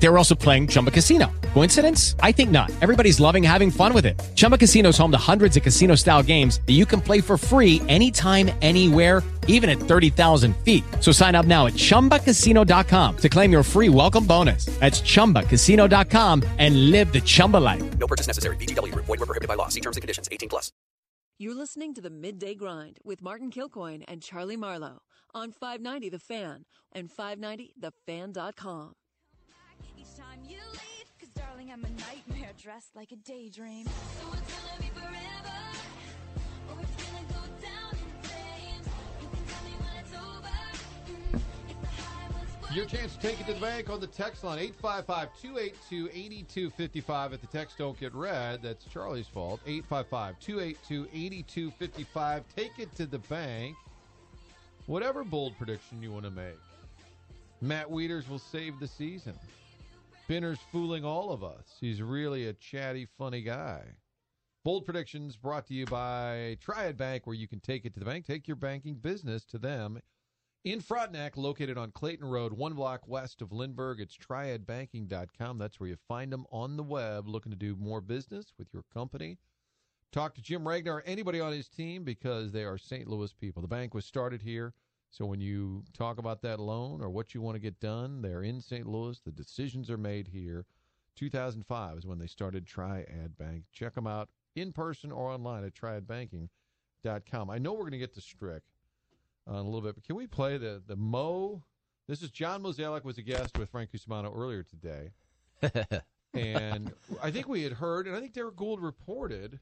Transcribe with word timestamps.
They 0.00 0.08
were 0.08 0.16
also 0.18 0.34
playing 0.34 0.68
Chumba 0.68 0.90
Casino. 0.90 1.30
Coincidence? 1.54 2.14
I 2.20 2.32
think 2.32 2.50
not. 2.50 2.70
Everybody's 2.80 3.18
loving 3.20 3.42
having 3.42 3.70
fun 3.70 3.92
with 3.92 4.06
it. 4.06 4.18
Chumba 4.34 4.56
Casino 4.56 4.90
is 4.90 4.98
home 4.98 5.10
to 5.10 5.18
hundreds 5.18 5.56
of 5.56 5.62
casino 5.62 5.94
style 5.96 6.22
games 6.22 6.60
that 6.66 6.74
you 6.74 6.86
can 6.86 7.00
play 7.00 7.20
for 7.20 7.36
free 7.36 7.82
anytime, 7.88 8.50
anywhere, 8.62 9.22
even 9.48 9.68
at 9.68 9.78
30,000 9.78 10.56
feet. 10.58 10.84
So 11.00 11.10
sign 11.10 11.34
up 11.34 11.46
now 11.46 11.66
at 11.66 11.72
chumbacasino.com 11.72 13.16
to 13.16 13.28
claim 13.28 13.50
your 13.50 13.62
free 13.64 13.88
welcome 13.88 14.24
bonus. 14.24 14.66
That's 14.78 15.00
chumbacasino.com 15.00 16.44
and 16.58 16.90
live 16.92 17.12
the 17.12 17.20
Chumba 17.20 17.56
life. 17.56 17.98
No 17.98 18.06
purchase 18.06 18.28
necessary. 18.28 18.56
VGW 18.56 18.92
Group. 18.92 19.06
Void 19.06 19.18
were 19.18 19.26
prohibited 19.26 19.48
by 19.48 19.54
law. 19.54 19.68
See 19.68 19.80
terms 19.80 19.96
and 19.96 20.02
conditions. 20.02 20.28
18 20.30 20.48
plus. 20.48 20.70
You're 21.40 21.54
listening 21.54 21.94
to 21.94 22.00
the 22.00 22.10
Midday 22.10 22.54
Grind 22.56 22.98
with 23.04 23.22
Martin 23.22 23.50
Kilcoyne 23.50 24.02
and 24.08 24.20
Charlie 24.20 24.56
Marlowe 24.56 25.02
on 25.32 25.52
590 25.52 26.08
The 26.08 26.18
Fan 26.18 26.64
and 26.92 27.08
590thefan.com. 27.08 28.94
You 30.48 30.56
leave, 30.72 31.08
cause 31.20 31.28
darling, 31.34 31.70
I'm 31.70 31.84
a 31.84 31.90
nightmare 31.90 32.52
dressed 32.58 32.96
like 32.96 33.12
a 33.12 33.16
daydream. 33.16 33.84
So 33.84 34.32
it's 34.32 34.54
gonna 34.54 34.80
be 34.80 34.88
forever, 34.98 35.58
or 36.70 36.80
it's 36.80 37.04
gonna 37.04 37.24
go 37.28 37.42
down 37.60 37.92
in 37.92 38.10
flames. 38.22 38.86
You 39.20 39.28
can 39.28 39.44
tell 39.44 39.64
me 39.64 39.74
when 39.78 39.94
it's 40.02 40.14
over. 40.14 40.48
Mm, 41.06 41.40
if 41.68 41.80
the 41.82 41.86
high 41.86 42.28
was 42.28 42.62
worth 42.62 42.74
Your 42.74 42.86
chance 42.86 43.14
to 43.16 43.20
take 43.20 43.38
it 43.40 43.46
to 43.46 43.52
the 43.52 43.60
bank 43.60 43.90
on 43.90 44.00
the 44.00 44.06
text 44.06 44.42
line 44.42 44.58
855 44.58 45.28
282 45.38 46.08
8255. 46.14 47.32
If 47.34 47.40
the 47.42 47.46
text 47.48 47.76
don't 47.76 48.00
get 48.00 48.14
read, 48.14 48.62
that's 48.62 48.86
Charlie's 48.86 49.28
fault. 49.28 49.60
855 49.66 50.40
282 50.40 51.08
8255. 51.12 52.44
Take 52.56 52.78
it 52.78 52.94
to 52.96 53.04
the 53.04 53.18
bank. 53.18 53.76
Whatever 54.86 55.24
bold 55.24 55.58
prediction 55.58 56.02
you 56.02 56.10
want 56.10 56.24
to 56.24 56.30
make. 56.30 56.56
Matt 57.60 57.90
Wieters 57.90 58.26
will 58.30 58.38
save 58.38 58.80
the 58.80 58.86
season. 58.86 59.34
Binner's 60.28 60.60
fooling 60.70 61.06
all 61.06 61.32
of 61.32 61.42
us. 61.42 61.76
He's 61.80 62.02
really 62.02 62.46
a 62.46 62.52
chatty, 62.52 63.06
funny 63.06 63.40
guy. 63.40 63.96
Bold 64.62 64.84
predictions 64.84 65.36
brought 65.36 65.66
to 65.68 65.74
you 65.74 65.86
by 65.86 66.58
Triad 66.60 66.98
Bank, 66.98 67.26
where 67.26 67.34
you 67.34 67.48
can 67.48 67.60
take 67.60 67.86
it 67.86 67.94
to 67.94 68.00
the 68.00 68.04
bank. 68.04 68.26
Take 68.26 68.46
your 68.46 68.56
banking 68.56 68.96
business 68.96 69.46
to 69.46 69.58
them 69.58 70.00
in 70.64 70.82
Frontenac, 70.82 71.38
located 71.38 71.78
on 71.78 71.92
Clayton 71.92 72.28
Road, 72.28 72.52
one 72.52 72.74
block 72.74 73.08
west 73.08 73.40
of 73.40 73.52
Lindbergh. 73.52 74.00
It's 74.00 74.18
triadbanking.com. 74.18 75.56
That's 75.56 75.80
where 75.80 75.88
you 75.88 75.96
find 76.06 76.30
them 76.30 76.44
on 76.52 76.76
the 76.76 76.82
web 76.82 77.26
looking 77.26 77.52
to 77.52 77.56
do 77.56 77.74
more 77.76 78.02
business 78.02 78.52
with 78.58 78.68
your 78.70 78.84
company. 78.92 79.38
Talk 80.12 80.34
to 80.34 80.42
Jim 80.42 80.68
Ragnar 80.68 80.96
or 80.96 81.02
anybody 81.06 81.40
on 81.40 81.52
his 81.52 81.68
team 81.68 82.04
because 82.04 82.52
they 82.52 82.64
are 82.64 82.76
St. 82.76 83.08
Louis 83.08 83.32
people. 83.32 83.62
The 83.62 83.68
bank 83.68 83.94
was 83.94 84.04
started 84.04 84.42
here. 84.42 84.74
So 85.10 85.24
when 85.26 85.40
you 85.40 85.84
talk 85.92 86.18
about 86.18 86.42
that 86.42 86.60
loan 86.60 87.02
or 87.02 87.08
what 87.08 87.34
you 87.34 87.40
want 87.40 87.56
to 87.56 87.60
get 87.60 87.80
done, 87.80 88.22
they're 88.22 88.42
in 88.42 88.60
St. 88.60 88.86
Louis. 88.86 89.18
The 89.24 89.32
decisions 89.32 89.90
are 89.90 89.96
made 89.96 90.28
here. 90.28 90.66
2005 91.16 91.98
is 91.98 92.06
when 92.06 92.18
they 92.18 92.26
started 92.26 92.66
Triad 92.66 93.36
Bank. 93.36 93.64
Check 93.72 93.94
them 93.94 94.06
out 94.06 94.28
in 94.54 94.72
person 94.72 95.10
or 95.10 95.30
online 95.30 95.64
at 95.64 95.74
triadbanking.com. 95.74 97.50
I 97.50 97.58
know 97.58 97.72
we're 97.72 97.80
going 97.80 97.92
to 97.92 97.98
get 97.98 98.14
to 98.14 98.20
Strick 98.20 98.62
uh, 99.48 99.54
in 99.54 99.58
a 99.58 99.64
little 99.64 99.80
bit, 99.80 99.94
but 99.94 100.04
can 100.04 100.16
we 100.16 100.26
play 100.26 100.58
the 100.58 100.82
the 100.86 100.96
Mo? 100.96 101.62
This 102.06 102.22
is 102.22 102.30
John 102.30 102.62
Mozeliak 102.62 103.04
was 103.04 103.18
a 103.18 103.22
guest 103.22 103.58
with 103.58 103.70
Frank 103.70 103.90
Cusimano 103.90 104.34
earlier 104.34 104.62
today, 104.62 105.10
and 106.34 106.92
I 107.22 107.30
think 107.30 107.48
we 107.48 107.62
had 107.62 107.72
heard, 107.72 108.06
and 108.06 108.16
I 108.16 108.20
think 108.20 108.32
Derrick 108.32 108.56
Goold 108.56 108.80
reported 108.80 109.58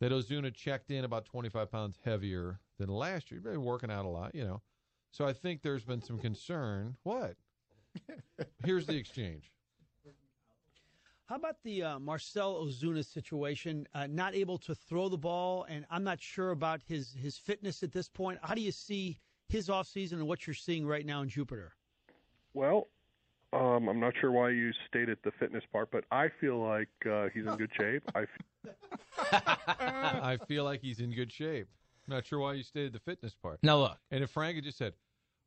that 0.00 0.12
Ozuna 0.12 0.52
checked 0.52 0.90
in 0.90 1.04
about 1.04 1.24
25 1.24 1.70
pounds 1.70 1.98
heavier 2.04 2.60
than 2.78 2.88
last 2.88 3.30
year. 3.30 3.40
He's 3.40 3.50
been 3.50 3.62
working 3.62 3.90
out 3.90 4.04
a 4.04 4.08
lot, 4.08 4.34
you 4.34 4.44
know. 4.44 4.60
So 5.10 5.26
I 5.26 5.32
think 5.32 5.62
there's 5.62 5.84
been 5.84 6.02
some 6.02 6.18
concern. 6.18 6.96
What? 7.04 7.36
Here's 8.64 8.86
the 8.86 8.96
exchange. 8.96 9.52
How 11.26 11.36
about 11.36 11.56
the 11.64 11.82
uh, 11.82 11.98
Marcell 11.98 12.66
Ozuna 12.66 13.04
situation? 13.04 13.86
Uh, 13.94 14.06
not 14.06 14.34
able 14.34 14.58
to 14.58 14.74
throw 14.74 15.08
the 15.08 15.16
ball, 15.16 15.64
and 15.70 15.86
I'm 15.90 16.04
not 16.04 16.20
sure 16.20 16.50
about 16.50 16.82
his 16.86 17.14
his 17.14 17.38
fitness 17.38 17.82
at 17.82 17.92
this 17.92 18.08
point. 18.08 18.38
How 18.42 18.54
do 18.54 18.60
you 18.60 18.72
see 18.72 19.18
his 19.48 19.68
offseason 19.68 20.14
and 20.14 20.26
what 20.26 20.46
you're 20.46 20.54
seeing 20.54 20.86
right 20.86 21.06
now 21.06 21.22
in 21.22 21.28
Jupiter? 21.28 21.72
Well, 22.52 22.88
um, 23.54 23.88
I'm 23.88 24.00
not 24.00 24.14
sure 24.20 24.32
why 24.32 24.50
you 24.50 24.72
stated 24.88 25.18
the 25.24 25.30
fitness 25.38 25.62
part, 25.72 25.90
but 25.90 26.04
I 26.10 26.28
feel 26.40 26.58
like 26.58 26.88
uh, 27.10 27.28
he's 27.32 27.46
in 27.46 27.56
good 27.56 27.70
shape. 27.78 28.02
I 28.14 28.22
f- 28.22 28.72
I 29.32 30.38
feel 30.48 30.64
like 30.64 30.80
he's 30.80 31.00
in 31.00 31.12
good 31.14 31.32
shape. 31.32 31.68
Not 32.06 32.26
sure 32.26 32.38
why 32.38 32.54
you 32.54 32.62
stated 32.62 32.92
the 32.92 32.98
fitness 33.00 33.34
part. 33.34 33.60
Now 33.62 33.78
look, 33.78 33.98
And 34.10 34.22
if 34.22 34.30
Frank 34.30 34.56
had 34.56 34.64
just 34.64 34.78
said, 34.78 34.92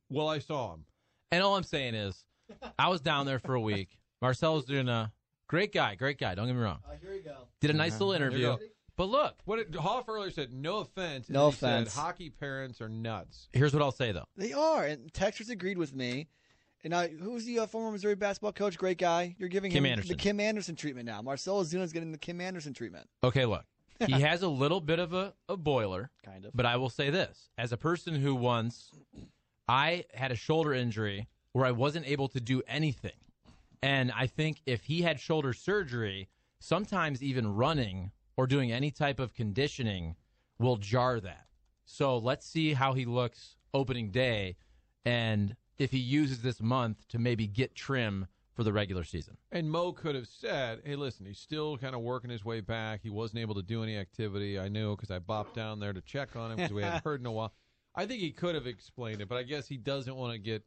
"Well, 0.10 0.28
I 0.28 0.40
saw 0.40 0.74
him," 0.74 0.86
and 1.32 1.44
all 1.44 1.56
I'm 1.56 1.64
saying 1.64 1.96
is, 1.96 2.24
I 2.80 2.88
was 2.90 3.02
down 3.02 3.26
there 3.26 3.40
for 3.40 3.54
a 3.54 3.62
week. 3.62 3.98
Marcelo's 4.22 4.66
doing 4.66 4.90
a 4.90 5.12
great 5.48 5.72
guy, 5.74 5.94
great 5.96 6.18
guy. 6.18 6.34
Don't 6.34 6.48
get 6.48 6.56
me 6.56 6.62
wrong. 6.62 6.80
here 7.02 7.14
you 7.14 7.22
go. 7.22 7.36
Did 7.62 7.70
a 7.70 7.74
nice 7.74 7.94
little 8.00 8.10
There 8.10 8.32
you 8.32 8.48
interview. 8.48 8.68
But 8.96 9.10
look, 9.10 9.36
what 9.46 9.58
did, 9.58 9.76
Hoff 9.76 10.10
earlier 10.10 10.32
said, 10.32 10.52
"No 10.52 10.78
offense." 10.80 11.28
and 11.28 11.36
No 11.36 11.46
then 11.46 11.52
he 11.52 11.58
said, 11.58 11.74
offense. 11.82 11.96
Hockey 11.96 12.30
parents 12.32 12.82
are 12.82 12.90
nuts. 12.90 13.48
here's 13.54 13.74
what 13.74 13.84
I'll 13.84 13.92
say 13.92 14.12
though. 14.12 14.26
They 14.36 14.54
are, 14.54 14.86
and 14.86 15.14
Texas 15.14 15.50
agreed 15.50 15.78
with 15.78 15.94
me. 15.94 16.30
And 16.88 16.96
I, 16.96 17.10
who's 17.10 17.44
the 17.44 17.60
uh, 17.60 17.68
former 17.68 17.92
Missouri 17.92 18.16
basketball 18.16 18.54
coach? 18.54 18.78
Great 18.78 18.98
guy. 18.98 19.36
You're 19.38 19.50
giving 19.50 19.74
Kim 19.74 19.84
him 19.86 19.92
Anderson. 19.92 20.08
the 20.16 20.16
Kim 20.16 20.40
Anderson 20.40 20.74
treatment 20.78 21.06
now. 21.06 21.22
Marcelo 21.22 21.62
Ozuna's 21.62 21.92
getting 21.92 22.14
the 22.14 22.18
Kim 22.18 22.40
Anderson 22.40 22.74
treatment. 22.74 23.10
Okay, 23.26 23.44
look, 23.46 23.66
he 24.00 24.14
has 24.22 24.42
a 24.42 24.48
little 24.48 24.80
bit 24.80 24.98
of 24.98 25.12
a, 25.12 25.34
a 25.50 25.58
boiler, 25.58 26.12
Kind 26.24 26.46
of. 26.46 26.52
but 26.56 26.66
I 26.66 26.78
will 26.78 26.90
say 26.90 27.10
this: 27.10 27.50
as 27.58 27.74
a 27.74 27.78
person 27.78 28.16
who 28.16 28.34
once, 28.34 28.90
I 29.68 30.06
had 30.14 30.32
a 30.32 30.36
shoulder 30.36 30.74
injury 30.74 31.28
where 31.52 31.66
I 31.66 31.72
wasn't 31.72 32.08
able 32.08 32.30
to 32.30 32.40
do 32.40 32.62
anything, 32.70 33.20
and 33.84 34.10
I 34.16 34.26
think 34.26 34.62
if 34.66 34.86
he 34.86 35.02
had 35.02 35.20
shoulder 35.20 35.52
surgery, 35.52 36.30
sometimes 36.60 37.22
even 37.22 37.54
running 37.54 38.12
or 38.38 38.48
doing 38.48 38.72
any 38.72 38.92
type 38.92 39.20
of 39.20 39.34
conditioning 39.34 40.16
will 40.58 40.78
jar 40.78 41.20
that. 41.20 41.48
So 41.84 42.18
let's 42.18 42.48
see 42.48 42.76
how 42.76 42.94
he 42.94 43.04
looks 43.04 43.58
opening 43.74 44.10
day, 44.10 44.56
and 45.04 45.58
if 45.78 45.92
he 45.92 45.98
uses 46.00 46.42
this 46.42 46.62
month 46.62 47.08
to 47.10 47.20
maybe 47.20 47.48
get 47.48 47.76
trim 47.76 48.28
for 48.54 48.64
the 48.64 48.74
regular 48.74 49.04
season. 49.04 49.38
And 49.52 49.70
Mo 49.70 49.92
could 49.92 50.16
have 50.16 50.28
said, 50.28 50.82
"Hey, 50.84 50.96
listen, 50.96 51.26
he's 51.28 51.38
still 51.38 51.78
kind 51.78 51.94
of 51.94 52.02
working 52.02 52.32
his 52.32 52.44
way 52.44 52.60
back. 52.62 53.02
He 53.04 53.10
wasn't 53.12 53.42
able 53.42 53.54
to 53.56 53.62
do 53.62 53.84
any 53.84 53.96
activity. 53.98 54.60
I 54.60 54.68
knew 54.68 54.96
because 54.96 55.12
I 55.12 55.20
bopped 55.20 55.54
down 55.54 55.80
there 55.80 55.94
to 55.94 56.02
check 56.02 56.36
on 56.36 56.52
him 56.52 56.58
because 56.58 56.74
we 56.74 56.82
hadn't 56.82 57.04
heard 57.06 57.20
in 57.20 57.26
a 57.28 57.32
while." 57.32 57.54
I 57.96 58.06
think 58.06 58.22
he 58.22 58.32
could 58.32 58.56
have 58.56 58.68
explained 58.68 59.22
it, 59.22 59.28
but 59.28 59.38
I 59.38 59.44
guess 59.44 59.68
he 59.68 59.78
doesn't 59.78 60.16
want 60.16 60.34
to 60.34 60.40
get 60.40 60.64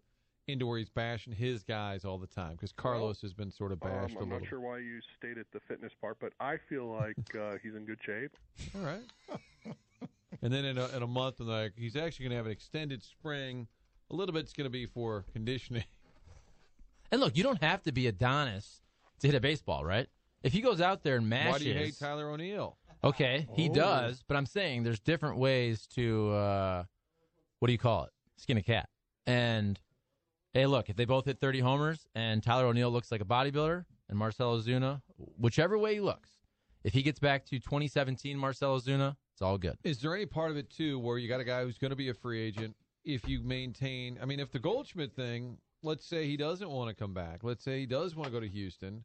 into 0.48 0.66
where 0.66 0.78
he's 0.78 0.88
bashing 0.88 1.32
his 1.32 1.62
guys 1.62 2.04
all 2.04 2.18
the 2.18 2.26
time 2.26 2.52
because 2.52 2.72
Carlos 2.72 3.20
has 3.20 3.32
been 3.32 3.50
sort 3.52 3.70
of 3.70 3.78
bashed. 3.80 3.92
um, 3.94 4.00
bashed 4.02 4.14
a 4.14 4.18
I'm 4.18 4.24
little. 4.30 4.40
not 4.40 4.48
sure 4.48 4.60
why 4.60 4.78
you 4.78 4.98
stated 5.16 5.46
the 5.52 5.60
fitness 5.68 5.92
part, 6.00 6.18
but 6.20 6.32
I 6.40 6.56
feel 6.68 6.86
like 6.86 7.16
uh, 7.36 7.56
he's 7.62 7.74
in 7.74 7.84
good 7.86 8.00
shape. 8.04 8.36
All 8.74 8.82
right. 8.82 9.02
and 10.42 10.52
then 10.52 10.64
in 10.64 10.78
a, 10.78 10.88
in 10.96 11.02
a 11.02 11.06
month, 11.06 11.40
like 11.40 11.72
he's 11.76 11.96
actually 11.96 12.24
going 12.24 12.30
to 12.30 12.36
have 12.36 12.46
an 12.46 12.52
extended 12.52 13.02
spring. 13.02 13.68
A 14.10 14.14
little 14.14 14.34
bit's 14.34 14.52
going 14.52 14.64
to 14.64 14.70
be 14.70 14.86
for 14.86 15.24
conditioning. 15.32 15.84
And 17.12 17.20
look, 17.20 17.36
you 17.36 17.42
don't 17.42 17.60
have 17.60 17.82
to 17.82 17.92
be 17.92 18.06
Adonis 18.06 18.82
to 19.18 19.26
hit 19.26 19.34
a 19.34 19.40
baseball, 19.40 19.84
right? 19.84 20.06
If 20.44 20.52
he 20.52 20.60
goes 20.60 20.80
out 20.80 21.02
there 21.02 21.16
and 21.16 21.28
mashes, 21.28 21.50
Why 21.52 21.58
do 21.58 21.64
you 21.64 21.74
hate 21.74 21.98
Tyler 21.98 22.30
O'Neill? 22.30 22.78
okay, 23.02 23.48
he 23.56 23.68
Oh. 23.68 23.74
does, 23.74 24.22
but 24.28 24.36
I'm 24.36 24.46
saying 24.46 24.84
there's 24.84 25.00
different 25.00 25.36
ways 25.38 25.88
to 25.96 26.30
uh, 26.30 26.84
what 27.58 27.66
do 27.66 27.72
you 27.72 27.78
call 27.80 28.04
it? 28.04 28.10
Skin 28.36 28.58
a 28.58 28.62
cat. 28.62 28.88
And 29.26 29.80
hey, 30.52 30.66
look, 30.66 30.88
if 30.88 30.94
they 30.94 31.04
both 31.04 31.24
hit 31.24 31.40
30 31.40 31.58
homers 31.58 32.06
and 32.14 32.44
Tyler 32.44 32.66
O'Neill 32.66 32.92
looks 32.92 33.10
like 33.10 33.20
a 33.20 33.24
bodybuilder 33.24 33.84
and 34.08 34.16
Marcell 34.16 34.56
Ozuna, 34.56 35.02
whichever 35.36 35.76
way 35.78 35.94
he 35.94 36.00
looks, 36.00 36.30
if 36.84 36.92
he 36.92 37.02
gets 37.02 37.18
back 37.18 37.44
to 37.46 37.58
2017 37.58 38.38
Marcell 38.38 38.80
Ozuna, 38.80 39.16
it's 39.32 39.42
all 39.42 39.58
good. 39.58 39.76
Is 39.82 40.00
there 40.00 40.14
any 40.14 40.26
part 40.26 40.52
of 40.52 40.56
it 40.56 40.70
too 40.70 40.96
where 41.00 41.18
you 41.18 41.26
got 41.28 41.40
a 41.40 41.44
guy 41.44 41.64
who's 41.64 41.76
going 41.78 41.90
to 41.90 41.96
be 41.96 42.08
a 42.10 42.14
free 42.14 42.40
agent? 42.40 42.76
If 43.04 43.28
you 43.28 43.40
maintain, 43.42 44.18
I 44.20 44.26
mean, 44.26 44.40
if 44.40 44.52
the 44.52 44.58
Goldschmidt 44.58 45.14
thing, 45.14 45.58
let's 45.82 46.04
say 46.04 46.26
he 46.26 46.36
doesn't 46.36 46.68
want 46.68 46.88
to 46.90 46.94
come 46.94 47.14
back, 47.14 47.40
let's 47.42 47.64
say 47.64 47.80
he 47.80 47.86
does 47.86 48.14
want 48.14 48.26
to 48.26 48.32
go 48.32 48.40
to 48.40 48.48
Houston, 48.48 49.04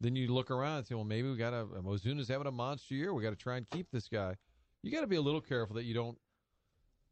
then 0.00 0.16
you 0.16 0.32
look 0.32 0.50
around 0.50 0.78
and 0.78 0.86
say, 0.86 0.94
well, 0.94 1.04
maybe 1.04 1.30
we 1.30 1.36
got 1.36 1.50
to. 1.50 1.64
Ozuna's 1.82 2.28
having 2.28 2.46
a 2.46 2.52
monster 2.52 2.94
year. 2.94 3.14
We 3.14 3.22
got 3.22 3.30
to 3.30 3.36
try 3.36 3.56
and 3.56 3.68
keep 3.70 3.90
this 3.92 4.08
guy. 4.08 4.36
You 4.82 4.90
got 4.90 5.02
to 5.02 5.06
be 5.06 5.16
a 5.16 5.20
little 5.20 5.40
careful 5.40 5.76
that 5.76 5.84
you 5.84 5.94
don't 5.94 6.18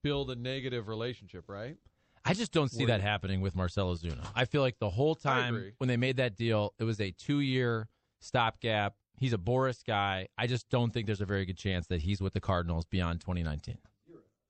build 0.03 0.31
a 0.31 0.35
negative 0.35 0.89
relationship, 0.89 1.45
right? 1.49 1.77
I 2.25 2.35
just 2.35 2.53
don't 2.53 2.71
see 2.71 2.85
Where- 2.85 2.89
that 2.89 3.01
happening 3.01 3.41
with 3.41 3.57
Marcell 3.57 3.95
Ozuna. 3.95 4.27
I 4.35 4.45
feel 4.45 4.61
like 4.61 4.79
the 4.79 4.91
whole 4.91 5.15
time 5.15 5.73
when 5.79 5.89
they 5.89 5.97
made 5.97 6.17
that 6.19 6.37
deal, 6.37 6.75
it 6.79 6.85
was 6.85 7.01
a 7.01 7.13
two 7.13 7.41
year 7.41 7.89
stopgap. 8.21 8.95
He's 9.17 9.33
a 9.33 9.39
Boris 9.39 9.83
guy. 9.87 10.29
I 10.37 10.47
just 10.47 10.69
don't 10.69 10.93
think 10.93 11.07
there's 11.07 11.21
a 11.21 11.27
very 11.27 11.45
good 11.45 11.57
chance 11.57 11.87
that 11.89 12.03
he's 12.03 12.21
with 12.21 12.33
the 12.33 12.41
Cardinals 12.41 12.87
beyond 12.87 13.21
2019. 13.21 13.79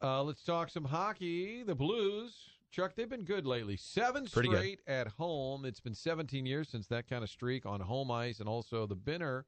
Uh, 0.03 0.23
let's 0.23 0.43
talk 0.43 0.71
some 0.71 0.85
hockey. 0.85 1.63
The 1.63 1.75
Blues, 1.75 2.33
Chuck, 2.71 2.93
they've 2.97 3.09
been 3.09 3.25
good 3.25 3.47
lately. 3.47 3.77
Seven 3.77 4.27
Pretty 4.27 4.49
good. 4.49 4.57
straight 4.59 4.81
at 4.87 5.09
home. 5.09 5.65
It's 5.65 5.81
been 5.81 5.95
17 5.95 6.47
years 6.47 6.69
since 6.69 6.87
that 6.89 7.09
kind 7.09 7.23
of 7.23 7.29
streak 7.31 7.67
on 7.67 7.81
home 7.81 8.11
ice, 8.11 8.41
and 8.41 8.49
also 8.49 8.87
the 8.87 8.97
Binner 8.97 9.45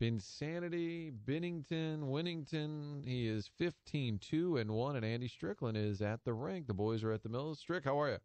Binsanity, 0.00 1.12
Binnington, 1.26 2.00
Winnington. 2.10 3.04
He 3.06 3.26
is 3.26 3.50
15-2 3.60 4.60
and 4.60 4.70
1, 4.70 4.96
and 4.96 5.04
Andy 5.04 5.28
Strickland 5.28 5.76
is 5.76 6.00
at 6.02 6.24
the 6.24 6.32
rink. 6.34 6.66
The 6.66 6.74
boys 6.74 7.02
are 7.02 7.12
at 7.12 7.22
the 7.22 7.28
mill. 7.28 7.54
Strick, 7.54 7.84
how 7.84 8.00
are 8.00 8.08
you? 8.08 8.18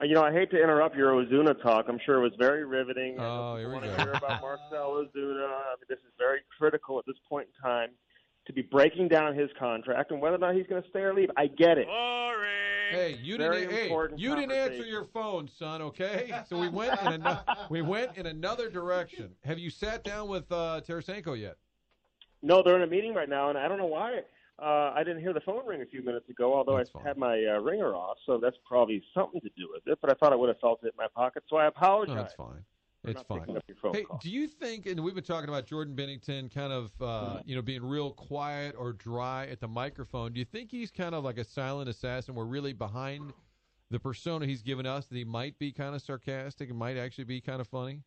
Uh, 0.00 0.04
You 0.06 0.14
know, 0.14 0.22
I 0.22 0.32
hate 0.32 0.50
to 0.50 0.62
interrupt 0.62 0.96
your 0.96 1.12
Ozuna 1.12 1.60
talk. 1.62 1.86
I'm 1.88 2.00
sure 2.04 2.16
it 2.16 2.22
was 2.22 2.32
very 2.38 2.64
riveting. 2.64 3.18
I 3.20 3.24
Oh, 3.24 3.56
here 3.56 3.62
you 3.62 3.68
we 3.68 3.72
want 3.74 3.84
go. 3.86 3.96
to 3.96 4.02
hear 4.02 4.12
about 4.12 4.40
Marcell 4.42 4.92
Ozuna. 5.04 5.46
I 5.46 5.74
mean, 5.78 5.86
this 5.88 5.98
is 6.00 6.12
very 6.18 6.40
critical 6.58 6.98
at 6.98 7.04
this 7.06 7.16
point 7.28 7.48
in 7.54 7.62
time 7.62 7.90
to 8.46 8.52
be 8.52 8.62
breaking 8.62 9.08
down 9.08 9.34
his 9.34 9.50
contract 9.58 10.10
and 10.10 10.20
whether 10.20 10.36
or 10.36 10.38
not 10.38 10.54
he's 10.54 10.66
going 10.66 10.82
to 10.82 10.88
stay 10.88 11.00
or 11.00 11.14
leave. 11.14 11.30
I 11.36 11.46
get 11.46 11.78
it. 11.78 11.86
Hey, 12.90 13.18
you 13.22 13.38
Very 13.38 13.66
didn't. 13.66 13.72
Hey, 13.72 14.14
you 14.16 14.36
didn't 14.36 14.52
answer 14.52 14.84
your 14.84 15.04
phone, 15.04 15.48
son. 15.48 15.82
Okay, 15.82 16.32
so 16.48 16.58
we 16.58 16.68
went 16.68 17.00
in 17.02 17.14
another. 17.14 17.42
we 17.70 17.82
went 17.82 18.16
in 18.16 18.26
another 18.26 18.70
direction. 18.70 19.30
Have 19.44 19.58
you 19.58 19.70
sat 19.70 20.04
down 20.04 20.28
with 20.28 20.50
uh, 20.52 20.80
Tarasenko 20.86 21.38
yet? 21.38 21.56
No, 22.42 22.62
they're 22.62 22.76
in 22.76 22.82
a 22.82 22.86
meeting 22.86 23.14
right 23.14 23.28
now, 23.28 23.48
and 23.48 23.58
I 23.58 23.68
don't 23.68 23.78
know 23.78 23.86
why. 23.86 24.20
Uh, 24.62 24.92
I 24.94 25.02
didn't 25.02 25.20
hear 25.20 25.32
the 25.32 25.40
phone 25.40 25.66
ring 25.66 25.82
a 25.82 25.86
few 25.86 26.04
minutes 26.04 26.28
ago, 26.28 26.54
although 26.54 26.76
That's 26.76 26.90
I 26.90 26.98
fine. 26.98 27.06
had 27.06 27.16
my 27.16 27.44
uh, 27.44 27.60
ringer 27.60 27.94
off, 27.94 28.18
so 28.24 28.38
that's 28.38 28.56
probably 28.64 29.02
something 29.12 29.40
to 29.40 29.48
do 29.56 29.68
with 29.72 29.82
it. 29.86 29.98
But 30.00 30.10
I 30.10 30.14
thought 30.14 30.32
I 30.32 30.36
would 30.36 30.48
have 30.48 30.60
felt 30.60 30.84
it 30.84 30.88
in 30.88 30.92
my 30.96 31.08
pocket, 31.16 31.42
so 31.48 31.56
I 31.56 31.66
apologize. 31.66 32.14
No, 32.14 32.22
that's 32.22 32.34
fine. 32.34 32.64
It's 33.04 33.22
fine. 33.22 33.40
picking 33.40 33.56
up 33.56 33.64
your 33.68 33.76
phone 33.76 33.94
Hey, 33.94 34.02
call. 34.02 34.18
do 34.22 34.30
you 34.30 34.48
think? 34.48 34.86
And 34.86 35.00
we've 35.04 35.14
been 35.14 35.24
talking 35.24 35.48
about 35.48 35.66
Jordan 35.66 35.94
Binnington, 35.94 36.52
kind 36.52 36.72
of, 36.72 36.90
uh, 37.00 37.40
you 37.44 37.54
know, 37.54 37.62
being 37.62 37.84
real 37.84 38.12
quiet 38.12 38.74
or 38.78 38.92
dry 38.92 39.46
at 39.46 39.60
the 39.60 39.68
microphone. 39.68 40.32
Do 40.32 40.38
you 40.38 40.44
think 40.46 40.70
he's 40.70 40.90
kind 40.90 41.14
of 41.14 41.24
like 41.24 41.38
a 41.38 41.44
silent 41.44 41.88
assassin? 41.88 42.34
We're 42.34 42.44
really 42.44 42.72
behind 42.72 43.32
the 43.90 44.00
persona 44.00 44.46
he's 44.46 44.62
given 44.62 44.86
us 44.86 45.06
that 45.06 45.16
he 45.16 45.24
might 45.24 45.58
be 45.58 45.70
kind 45.70 45.94
of 45.94 46.02
sarcastic 46.02 46.70
and 46.70 46.78
might 46.78 46.96
actually 46.96 47.24
be 47.24 47.40
kind 47.40 47.60
of 47.60 47.68
funny. 47.68 48.00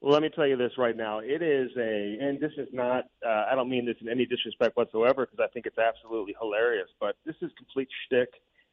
Well, 0.00 0.12
let 0.12 0.20
me 0.22 0.28
tell 0.28 0.46
you 0.46 0.56
this 0.56 0.72
right 0.76 0.96
now. 0.96 1.20
It 1.20 1.40
is 1.40 1.70
a, 1.78 2.18
and 2.20 2.38
this 2.38 2.52
is 2.58 2.68
not, 2.72 3.04
uh, 3.24 3.46
I 3.50 3.54
don't 3.54 3.70
mean 3.70 3.86
this 3.86 3.96
in 4.02 4.08
any 4.08 4.26
disrespect 4.26 4.76
whatsoever 4.76 5.24
because 5.24 5.42
I 5.42 5.50
think 5.52 5.64
it's 5.64 5.78
absolutely 5.78 6.34
hilarious, 6.38 6.88
but 7.00 7.16
this 7.24 7.36
is 7.40 7.50
complete 7.56 7.88
shtick. 8.06 8.28